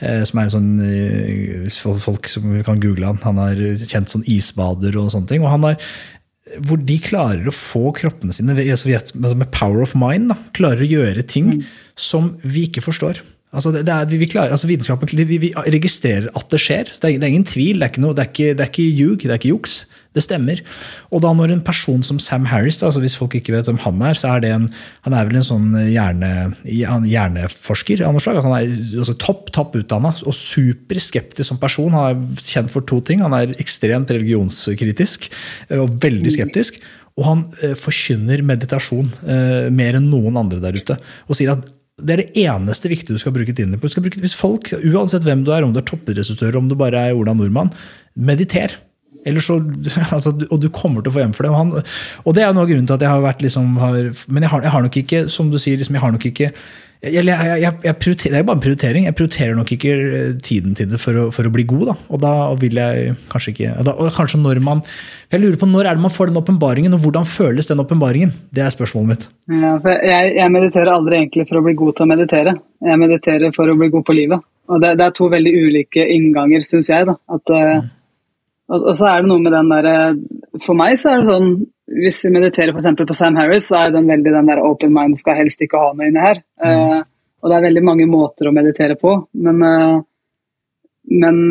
[0.01, 3.23] eh, som er en sånn folk som kan google han.
[3.27, 5.45] Han er kjent som isbader og sånne ting.
[5.45, 5.81] og han har
[6.67, 10.85] hvor de klarer å få kroppene sine altså altså med power of mind da, klarer
[10.85, 11.63] å gjøre ting mm.
[11.97, 13.23] som vi ikke forstår.
[13.55, 14.77] Altså det, det er, vi, klarer, altså vi,
[15.39, 16.91] vi, registrerer at det skjer.
[16.91, 17.79] så Det er, det er ingen tvil.
[17.79, 19.77] Det er ikke, noe, det er ikke, det er ikke ljug, det er ikke juks.
[20.15, 20.61] Det stemmer.
[21.11, 23.81] Og da når en person som Sam Harris, da, altså hvis folk ikke vet hvem
[23.83, 24.69] han er, så er det en,
[25.07, 26.31] han er vel en sånn hjerne,
[26.71, 28.39] hjerneforsker av noe slag.
[28.45, 31.95] Han er altså, topp topp utdanna og superskeptisk som person.
[31.95, 33.25] Han er kjent for to ting.
[33.25, 35.31] Han er ekstremt religionskritisk
[35.69, 36.81] eh, og veldig skeptisk.
[37.19, 40.99] Og han eh, forkynner meditasjon eh, mer enn noen andre der ute.
[41.29, 41.67] Og sier at
[42.03, 43.91] det er det eneste viktige du skal bruke tiden på.
[44.03, 47.15] Bruke, hvis folk, Uansett hvem du er, om du er toppidrettsutøver, om du bare er
[47.15, 47.71] Ola Nordmann,
[48.19, 48.75] mediter.
[49.25, 49.59] Så,
[50.15, 51.53] altså, og du kommer til å få hjem for det.
[51.53, 51.93] Og, han,
[52.25, 54.53] og det er noe av grunnen til at jeg har vært liksom, har, Men jeg
[54.53, 56.51] har, jeg har, nok ikke, som du sier, liksom, jeg har nok ikke
[57.05, 59.05] jeg, jeg, Det er bare en prioritering.
[59.05, 61.91] Jeg prioriterer nok ikke eh, tiden til det for å, for å bli god.
[61.91, 61.97] Da.
[62.09, 64.81] Og da vil jeg kanskje ikke da, og kanskje når man,
[65.33, 68.33] Jeg lurer på når er det man får den åpenbaringen, og hvordan føles den åpenbaringen?
[68.55, 69.29] Det er spørsmålet mitt.
[69.53, 72.57] Ja, jeg, mediterer aldri egentlig for å bli god til å meditere.
[72.85, 74.49] Jeg mediterer for å bli god på livet.
[74.73, 77.11] Og det, det er to veldig ulike innganger, syns jeg.
[77.11, 77.93] da, at mm
[78.71, 80.17] og, og, så er det noe med den der,
[80.65, 81.51] For meg så er det sånn
[82.01, 82.89] Hvis vi mediterer f.eks.
[82.97, 85.93] på Sam Harris, så er den veldig den der open mind skal helst ikke ha
[85.93, 86.41] noe inni her.
[86.63, 86.71] Mm.
[86.71, 87.03] Uh,
[87.45, 89.13] og det er veldig mange måter å meditere på,
[89.45, 89.99] men, uh,
[91.13, 91.43] men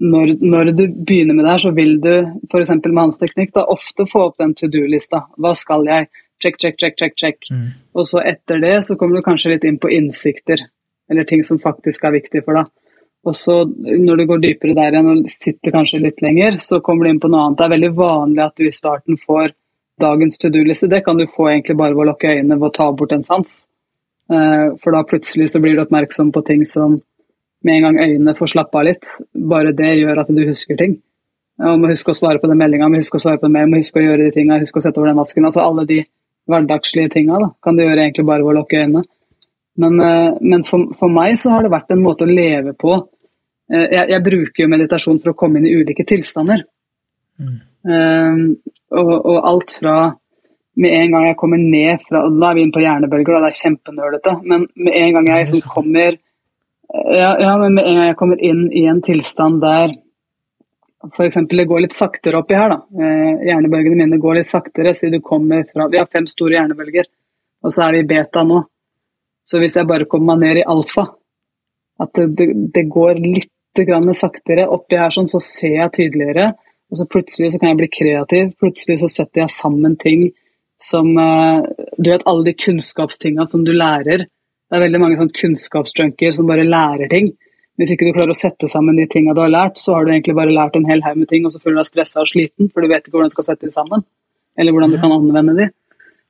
[0.00, 2.12] når, når, du begynner med det her, så vil du
[2.48, 2.72] f.eks.
[2.72, 5.26] med hans teknikk da, ofte få opp den to do-lista.
[5.36, 6.08] Hva skal jeg?
[6.40, 7.18] Check, check, check, check.
[7.20, 7.50] check.
[7.52, 7.66] Mm.
[7.92, 10.64] Og så etter det så kommer du kanskje litt inn på innsikter,
[11.12, 12.72] eller ting som faktisk er viktig for deg.
[13.28, 17.04] Og så når du går dypere der igjen og sitter kanskje litt lenger, så kommer
[17.04, 17.58] du inn på noe annet.
[17.58, 19.52] Det er veldig vanlig at du i starten får
[20.00, 20.88] dagens to do-liste.
[20.88, 23.26] Det kan du få egentlig bare ved å lukke øynene ved å ta bort en
[23.26, 23.52] sans.
[24.32, 26.96] Eh, for da plutselig så blir du oppmerksom på ting som
[27.64, 29.12] med en gang øynene får slappe av litt.
[29.52, 30.96] Bare det gjør at du husker ting.
[31.60, 33.68] Og må huske å svare på den meldinga, må huske å svare på den mail,
[33.68, 35.44] må huske å gjøre de tinga, huske å sette over den vasken.
[35.44, 35.98] Altså alle de
[36.48, 39.04] hverdagslige tinga kan du gjøre egentlig bare ved å lukke øynene.
[39.80, 42.96] Men, eh, men for, for, meg så har det vært en måte å leve på.
[43.72, 46.64] Eh, jeg, jeg bruker jo meditasjon for å komme inn i ulike tilstander.
[47.40, 47.58] Mm.
[47.80, 48.40] Um,
[48.92, 49.94] og, og, alt fra
[50.80, 53.48] med en gang jeg kommer ned fra Da er vi inne på hjernebølger, da, det
[53.48, 54.34] er kjempenølete.
[54.44, 56.18] Men med en gang jeg liksom kommer
[56.90, 59.92] ja, ja, men med en gang jeg kommer inn i en tilstand der
[61.06, 61.38] f.eks.
[61.48, 63.06] det går litt saktere oppi her, da.
[63.46, 67.06] Hjernebølgene mine går litt saktere, siden du kommer fra Vi har fem store hjernebølger,
[67.64, 68.58] og så er vi i beta nå.
[69.50, 71.08] Så hvis jeg bare kommer meg ned i alfa,
[72.00, 73.50] at det, det, går litt
[74.16, 76.52] saktere oppi her, sånn, så ser jeg tydeligere.
[76.90, 78.52] Og så plutselig så kan jeg bli kreativ.
[78.62, 80.30] Plutselig så setter jeg sammen ting
[80.80, 81.66] som eh,
[81.98, 84.24] Du vet alle de kunnskapstinga som du lærer.
[84.26, 87.30] Det er veldig mange sånn kunnskapsjunkier som bare lærer ting.
[87.80, 90.12] Hvis ikke du klarer å sette sammen de tinga du har lært, så har du
[90.12, 92.28] egentlig bare lært en hel haug med ting, og så føler du deg stressa og
[92.28, 94.04] sliten, for du vet ikke hvordan du skal sette dem sammen.
[94.60, 95.68] Eller hvordan du kan anvende de.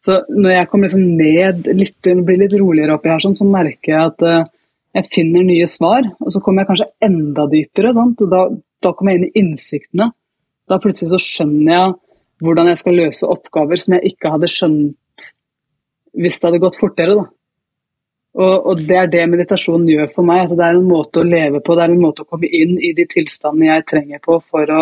[0.00, 3.92] Så når jeg kommer liksom ned litt, blir litt roligere oppi her, sånn, så merker
[3.92, 4.46] jeg at uh,
[4.96, 6.08] jeg finner nye svar.
[6.24, 7.92] Og så kommer jeg kanskje enda dypere.
[7.96, 8.24] Sant?
[8.32, 8.46] Da,
[8.80, 10.08] da kommer jeg inn i innsiktene.
[10.70, 11.98] Da plutselig så skjønner jeg
[12.40, 15.26] hvordan jeg skal løse oppgaver som jeg ikke hadde skjønt
[16.16, 17.16] hvis det hadde gått fortere.
[17.18, 17.26] Da.
[18.40, 20.44] Og, og det er det meditasjonen gjør for meg.
[20.44, 22.76] Altså, Det er en måte å leve på, det er en måte å komme inn
[22.78, 24.80] i de tilstandene jeg trenger på for å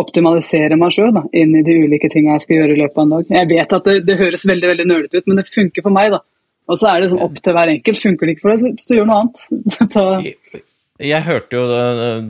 [0.00, 3.14] optimalisere meg sjøl inn i de ulike tingene jeg skal gjøre i løpet av en
[3.16, 3.30] dag.
[3.36, 6.16] Jeg vet at det, det høres veldig veldig nølete ut, men det funker for meg.
[6.16, 6.22] da.
[6.70, 8.02] Og så er det sånn opp til hver enkelt.
[8.02, 9.44] Funker det ikke for deg, så, så gjør noe annet.
[10.28, 10.62] jeg,
[11.10, 11.64] jeg hørte jo,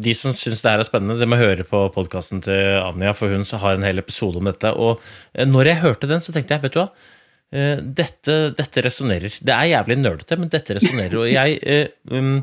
[0.01, 3.33] De som syns det her er spennende, de må høre på podkasten til Anja, for
[3.33, 4.73] hun har en hel episode om dette.
[4.73, 5.03] Og
[5.35, 6.89] eh, når jeg hørte den, så tenkte jeg, vet du hva,
[7.53, 9.37] eh, dette, dette resonnerer.
[9.43, 11.19] Det er jævlig nerdete, men dette resonnerer.
[11.21, 12.39] Og, jeg, eh, um,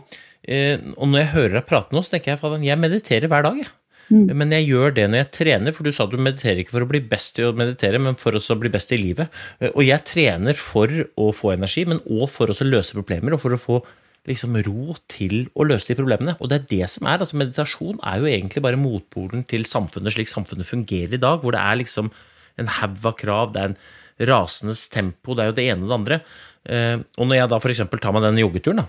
[0.95, 3.63] og når jeg hører deg prate nå, så tenker jeg at jeg mediterer hver dag.
[3.63, 3.71] jeg.
[4.07, 4.31] Mm.
[4.39, 6.89] Men jeg gjør det når jeg trener, for du sa du mediterer ikke for å
[6.89, 9.33] bli best i å meditere, men for å bli best i livet.
[9.73, 13.55] Og jeg trener for å få energi, men òg for å løse problemer, og for
[13.55, 13.81] å få
[14.27, 16.35] liksom ro til å løse de problemene.
[16.41, 17.21] Og det er det som er.
[17.23, 21.55] altså Meditasjon er jo egentlig bare motpolen til samfunnet slik samfunnet fungerer i dag, hvor
[21.55, 22.11] det er liksom
[22.57, 23.79] en haug av krav, det er en
[24.27, 26.21] rasende tempo, det er jo det ene og det andre.
[26.67, 27.83] Eh, og når jeg da f.eks.
[28.01, 28.87] tar meg den joggeturen, da,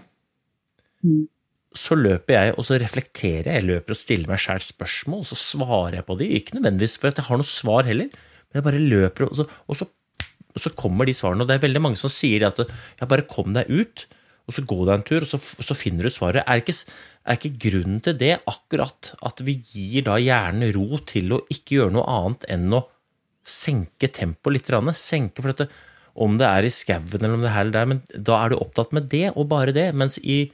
[1.06, 1.26] mm
[1.78, 3.60] så løper jeg og så reflekterer jeg.
[3.60, 6.28] Jeg løper og stiller meg sjæl spørsmål, og så svarer jeg på de.
[6.38, 8.10] Ikke nødvendigvis for at jeg har noe svar heller,
[8.48, 9.84] Men jeg bare løper, og så, og så,
[10.56, 11.44] og så kommer de svarene.
[11.44, 14.06] Og det er veldig mange som sier at ja, bare kom deg ut,
[14.48, 16.46] og så gå deg en tur, og så, så finner du svaret.
[16.48, 16.74] Er ikke,
[17.28, 21.76] er ikke grunnen til det akkurat at vi gir da hjernen ro til å ikke
[21.76, 22.86] gjøre noe annet enn å
[23.44, 24.72] senke tempoet litt?
[24.96, 25.68] Senke, for dette,
[26.18, 28.52] om det er i skauen eller om det er her eller der, men da er
[28.52, 29.90] du opptatt med det og bare det.
[29.92, 30.46] Mens i,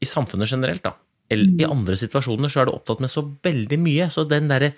[0.00, 0.94] i samfunnet generelt, da,
[1.30, 4.08] eller i andre situasjoner, så er du opptatt med så veldig mye.
[4.10, 4.70] Så den der,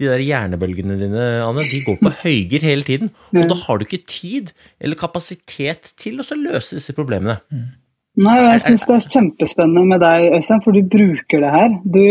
[0.00, 3.12] de der hjernebølgene dine, Anne, de går på høyger hele tiden.
[3.36, 4.50] Og da har du ikke tid
[4.82, 7.38] eller kapasitet til å løse disse problemene.
[8.22, 11.78] Nei, jeg syns det er kjempespennende med deg, Øystein, for du bruker det her.
[11.84, 12.02] Du,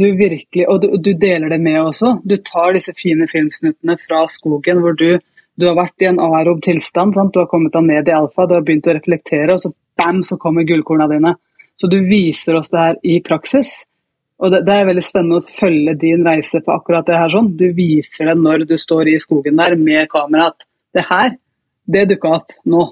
[0.00, 2.14] du virkelig, og du, du, deler det med også.
[2.24, 5.18] Du tar disse fine filmsnuttene fra skogen hvor du,
[5.60, 7.18] du har vært i en aerob tilstand.
[7.18, 7.34] Sant?
[7.34, 10.22] Du har kommet deg ned i alfa, du har begynt å reflektere, og så bam,
[10.24, 11.34] så kommer gullkorna dine.
[11.80, 13.70] Så du viser oss det her i praksis.
[14.40, 17.32] Og det, det, er veldig spennende å følge din reise på akkurat det her.
[17.32, 17.52] sånn.
[17.56, 20.66] Du viser det når du står i skogen der med kamera, at
[20.96, 21.36] det her,
[21.88, 22.86] det dukka opp nå.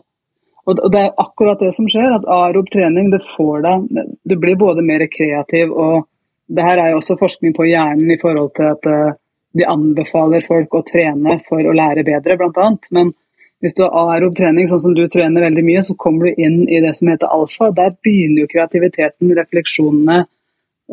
[0.69, 3.87] Og det er akkurat det som skjer, at arob trening det får deg
[4.29, 6.09] Du blir både mer kreativ og
[6.49, 9.17] det her er jo også forskning på hjernen i forhold til at uh,
[9.57, 12.89] de anbefaler folk å trene for å lære bedre, blant annet.
[12.95, 13.13] Men
[13.63, 16.61] hvis du har aerob trening, sånn som du trener veldig mye, så kommer du inn
[16.71, 17.73] i det som heter alfa.
[17.75, 20.19] Der begynner jo kreativiteten, refleksjonene,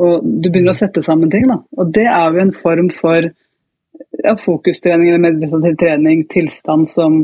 [0.02, 1.46] og du begynner å sette sammen ting.
[1.52, 1.60] Da.
[1.78, 7.22] Og det er jo en form for ja, fokustrening eller meditativ trening, tilstand som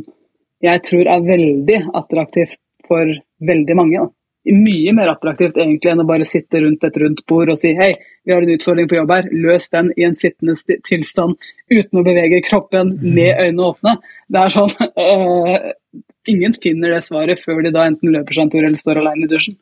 [0.62, 3.10] jeg tror er veldig attraktivt for
[3.42, 4.06] veldig mange.
[4.06, 4.14] Da.
[4.50, 7.92] Mye mer attraktivt egentlig enn å bare sitte rundt et rundt bord og si hei,
[8.26, 10.56] vi har en utfordring på jobb her, løs den i en sittende
[10.88, 11.38] tilstand
[11.70, 13.94] uten å bevege kroppen med øynene åpne.
[14.34, 15.72] Det er sånn uh,
[16.32, 19.26] Ingen finner det svaret før de da enten løper seg en tur eller står alene
[19.26, 19.56] i dusjen.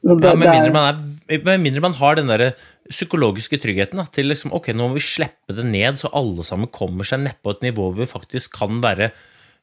[0.00, 2.46] Det, ja, med, mindre man er, med mindre man har den der
[2.90, 6.70] psykologiske tryggheten da, til liksom, ok, nå må vi slippe det ned, så alle sammen
[6.72, 9.10] kommer seg nedpå et nivå hvor vi faktisk kan være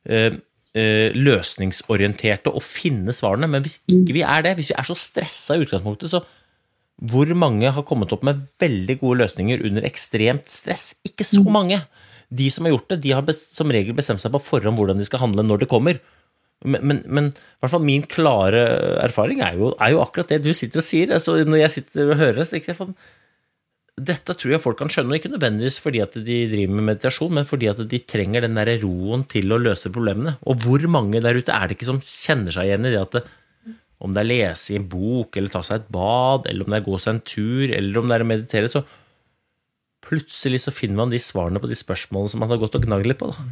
[0.06, 0.38] eh,
[1.18, 3.50] løsningsorienterte og finne svarene.
[3.52, 6.24] Men hvis ikke vi er det, hvis vi er så stressa i utgangspunktet, så
[6.98, 10.96] hvor mange har kommet opp med veldig gode løsninger under ekstremt stress?
[11.06, 11.52] Ikke så mm.
[11.54, 11.82] mange.
[12.34, 15.06] De som har gjort det, de har som regel bestemt seg på forhånd hvordan de
[15.06, 16.02] skal handle når det kommer.
[16.66, 18.64] Men, men, men i hvert fall min klare
[19.04, 21.14] erfaring er jo, er jo, akkurat det du sitter og sier.
[21.14, 22.80] Altså, når jeg sitter og hører det, så tenker jeg
[23.98, 27.34] dette tror jeg folk kan skjønne, og ikke nødvendigvis fordi at de driver med meditasjon,
[27.34, 30.36] men fordi at de trenger den der roen til å løse problemene.
[30.46, 33.18] Og hvor mange der ute er det ikke som kjenner seg igjen i det at
[33.18, 33.24] det,
[33.98, 36.78] om det er lese i en bok, eller ta seg et bad, eller om det
[36.78, 38.84] er gå seg en tur, eller om det er å meditere, så
[40.08, 43.10] plutselig så finner man de svarene på de spørsmålene som man har gått og gnagd
[43.10, 43.34] litt på.
[43.34, 43.48] da.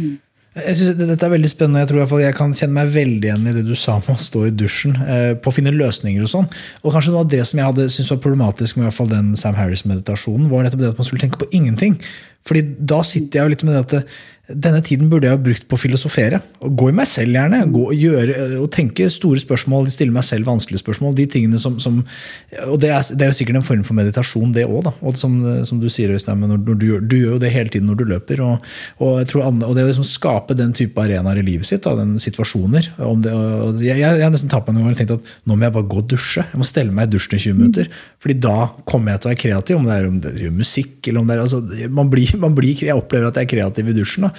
[0.00, 0.16] Mm.
[0.52, 1.80] Jeg synes Dette er veldig spennende.
[1.80, 3.94] Jeg tror i hvert fall jeg kan kjenne meg veldig igjen i det du sa
[3.96, 4.98] om å stå i dusjen.
[5.00, 6.50] Eh, på å finne løsninger og sånn.
[6.82, 9.08] Og kanskje noe av det som jeg hadde syntes var problematisk med i hvert fall
[9.14, 11.96] den Sam Harris-meditasjonen, var nettopp det at man skulle tenke på ingenting.
[12.48, 14.12] Fordi da sitter jeg jo litt med det at
[14.50, 16.40] denne tiden burde jeg ha brukt på å filosofere.
[16.58, 17.60] Gå i meg selv, gjerne.
[17.70, 21.14] Gå, gjøre, og tenke store spørsmål, stille meg selv vanskelige spørsmål.
[21.14, 22.00] de tingene som, som
[22.66, 24.88] og det er, det er, jo sikkert en form for meditasjon, det òg.
[24.98, 25.36] Og som,
[25.68, 28.04] som, du sier, Øystein, når, når du, du, gjør jo det hele tiden når du
[28.10, 28.42] løper.
[28.42, 28.66] Og,
[28.98, 31.94] og, jeg tror, og det å liksom skape den type arenaer i livet sitt, da,
[32.02, 32.90] den situasjoner
[33.22, 33.32] det,
[33.84, 35.90] jeg, jeg, har nesten tatt meg noen ganger og tenkt at nå må jeg bare
[35.94, 36.42] gå og dusje.
[36.50, 38.02] Jeg må stelle meg i dusjen i 20 minutter.
[38.18, 38.56] fordi da
[38.88, 39.78] kommer jeg til å være kreativ.
[39.78, 41.62] Om det er, om det er musikk eller om det er altså,
[41.94, 44.26] man blir, man blir, Jeg opplever at jeg er kreativ i dusjen.
[44.26, 44.31] da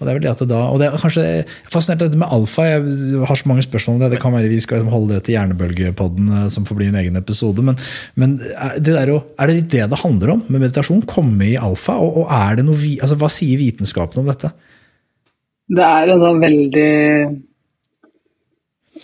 [0.00, 1.24] og det er vel det at det da, og det er kanskje
[1.68, 2.64] fascinert dette med alfa.
[2.70, 4.12] Jeg har så mange spørsmål om det.
[4.14, 7.20] Det kan være Vi skal holde det til hjernebølgepodden, eh, som får bli en egen
[7.20, 7.64] episode.
[7.66, 7.76] Men,
[8.16, 11.04] men det der, er det det det handler om med meditasjon?
[11.04, 11.98] Komme i alfa?
[12.00, 14.54] Og, og er det noe, altså, hva sier vitenskapen om dette?
[15.70, 16.90] Det er en sånn veldig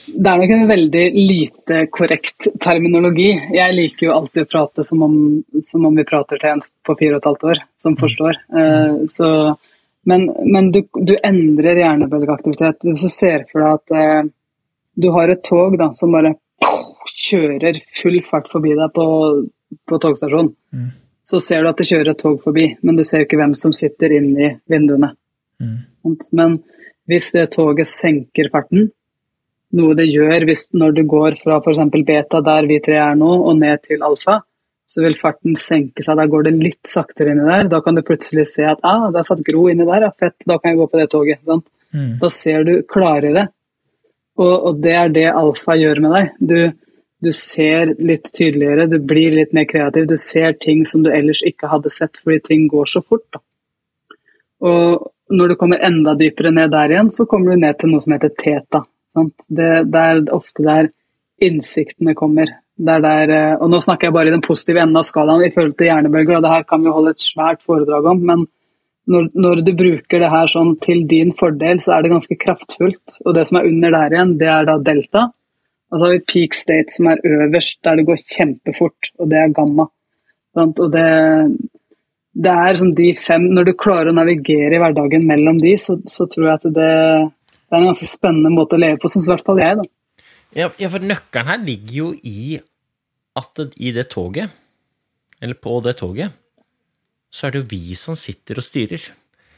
[0.07, 3.31] det er nok en veldig lite korrekt terminologi.
[3.55, 5.15] Jeg liker jo alltid å prate som om,
[5.65, 8.01] som om vi prater til en på fire og et halvt år, som mm.
[8.03, 8.41] forstår.
[8.53, 9.29] Uh, så
[10.07, 12.85] men, men du, du, endrer hjernebølgeaktivitet.
[12.87, 14.29] Hvis du ser for deg at eh,
[14.97, 16.37] du har et tog da, som bare
[17.11, 19.07] kjører full fart forbi deg på,
[19.89, 20.89] på togstasjonen, mm.
[21.27, 23.75] så ser du at det kjører et tog forbi, men du ser ikke hvem som
[23.77, 25.11] sitter inni vinduene.
[25.63, 26.17] Mm.
[26.39, 26.61] Men
[27.11, 28.93] hvis det toget senker farten,
[29.77, 31.83] noe det gjør hvis, når du går fra f.eks.
[32.07, 34.39] beta, der vi tre er nå, og ned til alfa,
[34.87, 36.19] så vil farten senke seg.
[36.21, 37.69] Da går det litt saktere inni der.
[37.73, 40.39] Da kan du plutselig se at ah, det er satt Gro inni der, ja, fett,
[40.47, 41.43] da kan jeg gå på det toget.
[41.97, 42.17] Mm.
[42.23, 43.49] Da ser du klarere.
[44.37, 46.33] Og, og, det er det alfa gjør med deg.
[46.39, 46.59] Du,
[47.25, 50.07] du, ser litt tydeligere, du blir litt mer kreativ.
[50.11, 53.27] Du ser ting som du ellers ikke hadde sett, fordi ting går så fort.
[53.33, 53.43] Da.
[54.67, 58.05] Og når du kommer enda dypere ned der igjen, så kommer du ned til noe
[58.05, 58.85] som heter teta.
[59.17, 60.93] Det, det er ofte der
[61.43, 62.53] innsiktene kommer.
[62.77, 65.79] Der, eh, og nå snakker jeg bare i den positive enden av skalaen i forhold
[65.79, 68.45] til hjernebølger, og det her kan vi holde et svært foredrag om, men
[69.07, 73.21] når, når, du bruker det her sånn til din fordel, så er det ganske kraftfullt.
[73.25, 75.29] Og det som er under der igjen, det er da delta.
[75.87, 79.39] Og så har vi peak state som er øverst, der det går kjempefort, og det
[79.39, 79.87] er gamma.
[80.59, 81.07] Og det,
[82.43, 85.99] det er som de fem Når du klarer å navigere i hverdagen mellom de, så,
[86.09, 89.29] så tror jeg at det, det, er en ganske spennende måte å leve på, syns
[89.29, 89.79] i hvert fall jeg.
[89.79, 89.87] da.
[90.57, 92.57] Ja, for nøkkelen her ligger jo i
[93.37, 94.53] at i det toget,
[95.45, 96.33] eller på det toget,
[97.29, 99.03] så er det jo vi som sitter og styrer.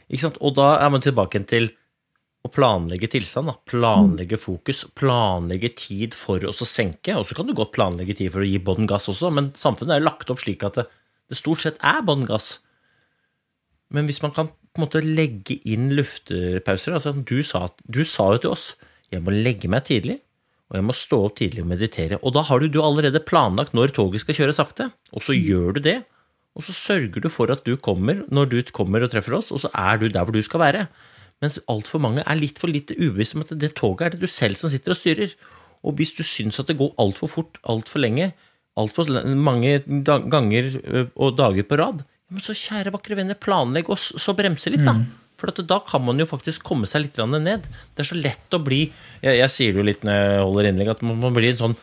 [0.09, 0.39] Ikke sant?
[0.43, 1.69] Og da er man tilbake til
[2.43, 3.51] å planlegge tilstand.
[3.51, 3.55] Da.
[3.69, 7.15] Planlegge fokus, planlegge tid for å senke.
[7.15, 9.97] Og så kan du godt planlegge tid for å gi bånn gass også, men samfunnet
[9.97, 10.87] er lagt opp slik at det,
[11.31, 12.57] det stort sett er bånn gass.
[13.95, 18.27] Men hvis man kan på en måte legge inn luftepauser altså du, sa, du sa
[18.35, 18.65] jo til oss
[19.09, 20.19] jeg må legge meg tidlig,
[20.69, 22.19] og jeg må stå opp tidlig og meditere.
[22.21, 25.77] Og da har du, du allerede planlagt når toget skal kjøre sakte, og så gjør
[25.77, 25.97] du det.
[26.57, 29.63] Og så sørger du for at du kommer når du kommer og treffer oss, og
[29.63, 30.85] så er du der hvor du skal være.
[31.41, 34.29] Mens altfor mange er litt for lite ubevisst om at det toget er det du
[34.29, 35.33] selv som sitter og styrer.
[35.87, 38.33] Og hvis du syns at det går altfor fort, altfor lenge,
[38.77, 39.09] altfor
[39.39, 40.73] mange ganger
[41.15, 42.03] og dager på rad,
[42.43, 44.93] så kjære vakre venner, planlegg og så bremse litt, da.
[44.99, 45.07] Mm.
[45.39, 47.67] For da kan man jo faktisk komme seg litt ned.
[47.95, 48.81] Det er så lett å bli
[49.23, 51.63] Jeg, jeg sier det jo litt når jeg holder innlegg, at man, man blir en
[51.63, 51.79] sånn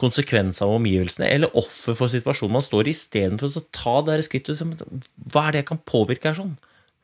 [0.00, 4.24] konsekvens av omgivelsene, eller offer for situasjonen man står i, istedenfor å ta det her
[4.26, 4.62] skrittet
[5.30, 6.56] Hva er det jeg kan påvirke her sånn?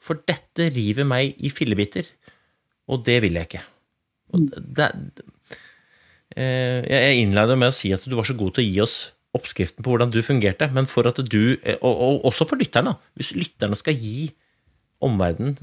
[0.03, 2.09] For dette river meg i fillebiter,
[2.91, 3.63] og det vil jeg ikke.
[4.81, 4.89] Det,
[6.35, 8.99] eh, jeg innledet med å si at du var så god til å gi oss
[9.37, 12.97] oppskriften på hvordan du fungerte, men for at du, eh, og, og også for lytterne,
[13.15, 14.33] hvis lytterne skal gi
[15.05, 15.55] omverdenen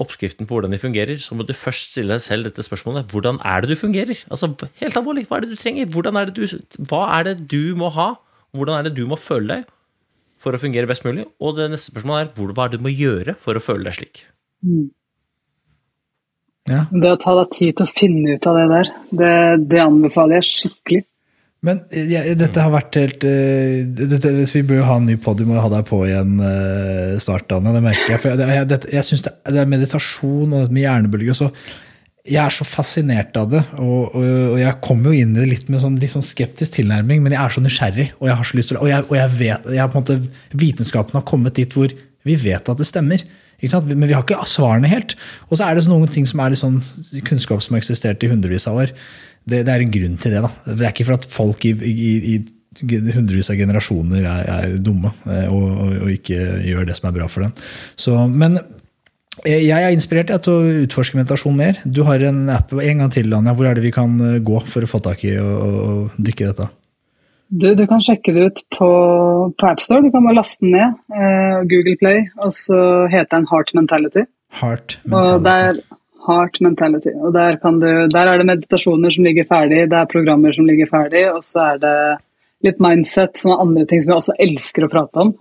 [0.00, 3.10] oppskriften på hvordan de fungerer, så må du først stille deg selv dette spørsmålet.
[3.12, 4.22] Hvordan er det du fungerer?
[4.30, 5.90] Altså, Helt alvorlig, hva er det du trenger?
[5.90, 6.46] Er du,
[6.90, 8.14] hva er det du må ha?
[8.56, 9.68] Hvordan er det du må føle deg
[10.40, 11.26] for å fungere best mulig?
[11.40, 13.98] Og det neste spørsmålet er hva er det du må gjøre for å føle deg
[14.00, 14.24] slik?
[14.64, 14.88] Mm.
[16.70, 16.84] Ja.
[16.92, 18.90] Det å ta deg tid til å finne ut av det der,
[19.20, 19.32] det,
[19.72, 21.04] det anbefaler jeg skikkelig.
[21.66, 25.44] Men ja, dette har vært helt uh, dette, Vi bør jo ha en ny podi,
[25.44, 27.74] må ha deg på igjen uh, snart, Anne.
[27.76, 28.22] Det merker jeg.
[28.22, 31.50] For jeg, jeg, det, jeg synes det, det, er meditasjon og dette med hjernebølger så
[32.30, 33.60] Jeg er så fascinert av det.
[33.76, 36.78] Og, og, og jeg kommer jo inn i det litt med sånn, litt sånn skeptisk
[36.78, 38.08] tilnærming, men jeg er så nysgjerrig.
[38.22, 40.42] Og jeg har så lyst til, og jeg, og jeg vet, jeg på en måte,
[40.64, 41.92] Vitenskapen har kommet dit hvor
[42.28, 43.24] vi vet at det stemmer.
[43.60, 45.12] Men vi har ikke svarene helt.
[45.50, 46.80] Og så er det noen ting som er litt sånn
[47.28, 48.94] kunnskap som har eksistert i hundrevis av år
[49.50, 50.42] det, det, er en grunn til det.
[50.46, 50.50] da.
[50.70, 52.38] Det er ikke for at folk i, i, i
[52.80, 56.38] hundrevis av generasjoner er, er dumme eh, og, og, og, ikke
[56.68, 57.56] gjør det som er bra for dem.
[57.98, 58.60] Så, men
[59.46, 61.78] jeg er inspirert til å utforske meditasjon mer.
[61.84, 63.54] Du har en app en gang til, Anja.
[63.56, 66.44] Hvor er det vi kan eh, gå for å få tak i og, og dykke
[66.44, 66.68] i dette?
[67.50, 68.88] Du, du, kan sjekke det ut på,
[69.58, 70.04] på AppStore.
[70.06, 70.98] Du kan bare laste den ned.
[71.10, 72.28] Eh, Google Play.
[72.44, 74.26] Og så heter den Heart Mentality.
[74.60, 75.32] Heart Mentality.
[75.34, 75.80] Og der,
[76.26, 77.12] Heart mentality.
[77.16, 80.90] Og der, du, der, er det meditasjoner som ligger ferdig, det er programmer som ligger
[80.90, 81.94] ferdig, og så er det
[82.66, 85.32] litt mindset, sånne andre ting som jeg også elsker å prate om.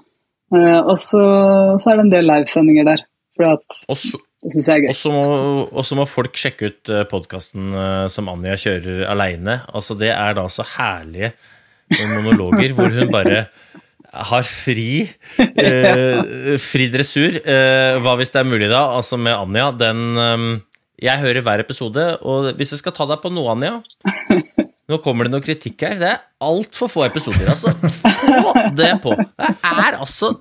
[0.56, 1.22] Uh, og så,
[1.78, 3.06] så, er det en del livesendinger der.
[3.38, 4.94] For at, også, det syns jeg er gøy.
[5.70, 9.62] Og så må, folk sjekke ut eh, podkasten eh, som Anja kjører aleine.
[9.72, 11.34] Altså, det er da så herlige
[11.90, 13.46] monologer hvor hun bare
[14.10, 15.06] har fri
[15.38, 17.40] eh, fri dressur.
[17.44, 18.86] Eh, hva hvis det er mulig, da?
[18.98, 19.70] Altså med Anja.
[19.76, 20.48] Den um,
[21.00, 23.80] jeg hører hver episode, og hvis jeg skal ta deg på noe, Anja
[24.90, 25.98] Nå kommer det noe kritikk her.
[26.00, 27.76] Det er altfor få episoder, altså.
[27.78, 29.14] Få det på!
[29.14, 30.32] Det er altså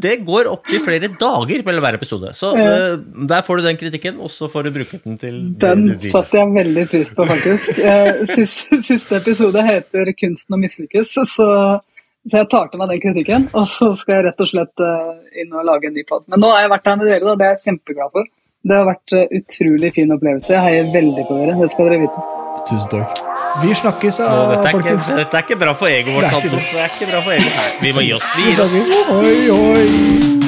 [0.00, 2.30] Det går opptil flere dager mellom hver episode.
[2.36, 2.94] Så uh,
[3.28, 6.54] der får du den kritikken, og så får du bruke den til Den satte jeg
[6.56, 7.82] veldig pris på, faktisk.
[7.84, 13.04] Eh, siste, siste episode heter 'Kunsten å mislykkes', så, så jeg tar til meg den
[13.04, 13.48] kritikken.
[13.52, 16.24] Og så skal jeg rett og slett uh, inn og lage en ny pod.
[16.32, 17.36] Men nå har jeg vært her med dere, da.
[17.36, 18.32] Det er jeg kjempeglad for.
[18.66, 20.52] Det har vært en eh, utrolig fin opplevelse.
[20.54, 21.54] Jeg heier veldig på dere.
[21.60, 22.26] Det skal dere vite.
[22.68, 23.22] Tusen takk.
[23.62, 25.06] Vi snakkes, Nå, dette, er folkens.
[25.08, 26.60] Ikke, dette er ikke bra for egoet vårt, altså.
[26.60, 27.80] Det er ikke bra for egoet.
[27.82, 28.28] Vi må gi oss.
[28.36, 28.76] Vi gir oss.
[29.22, 30.47] Oi, oi.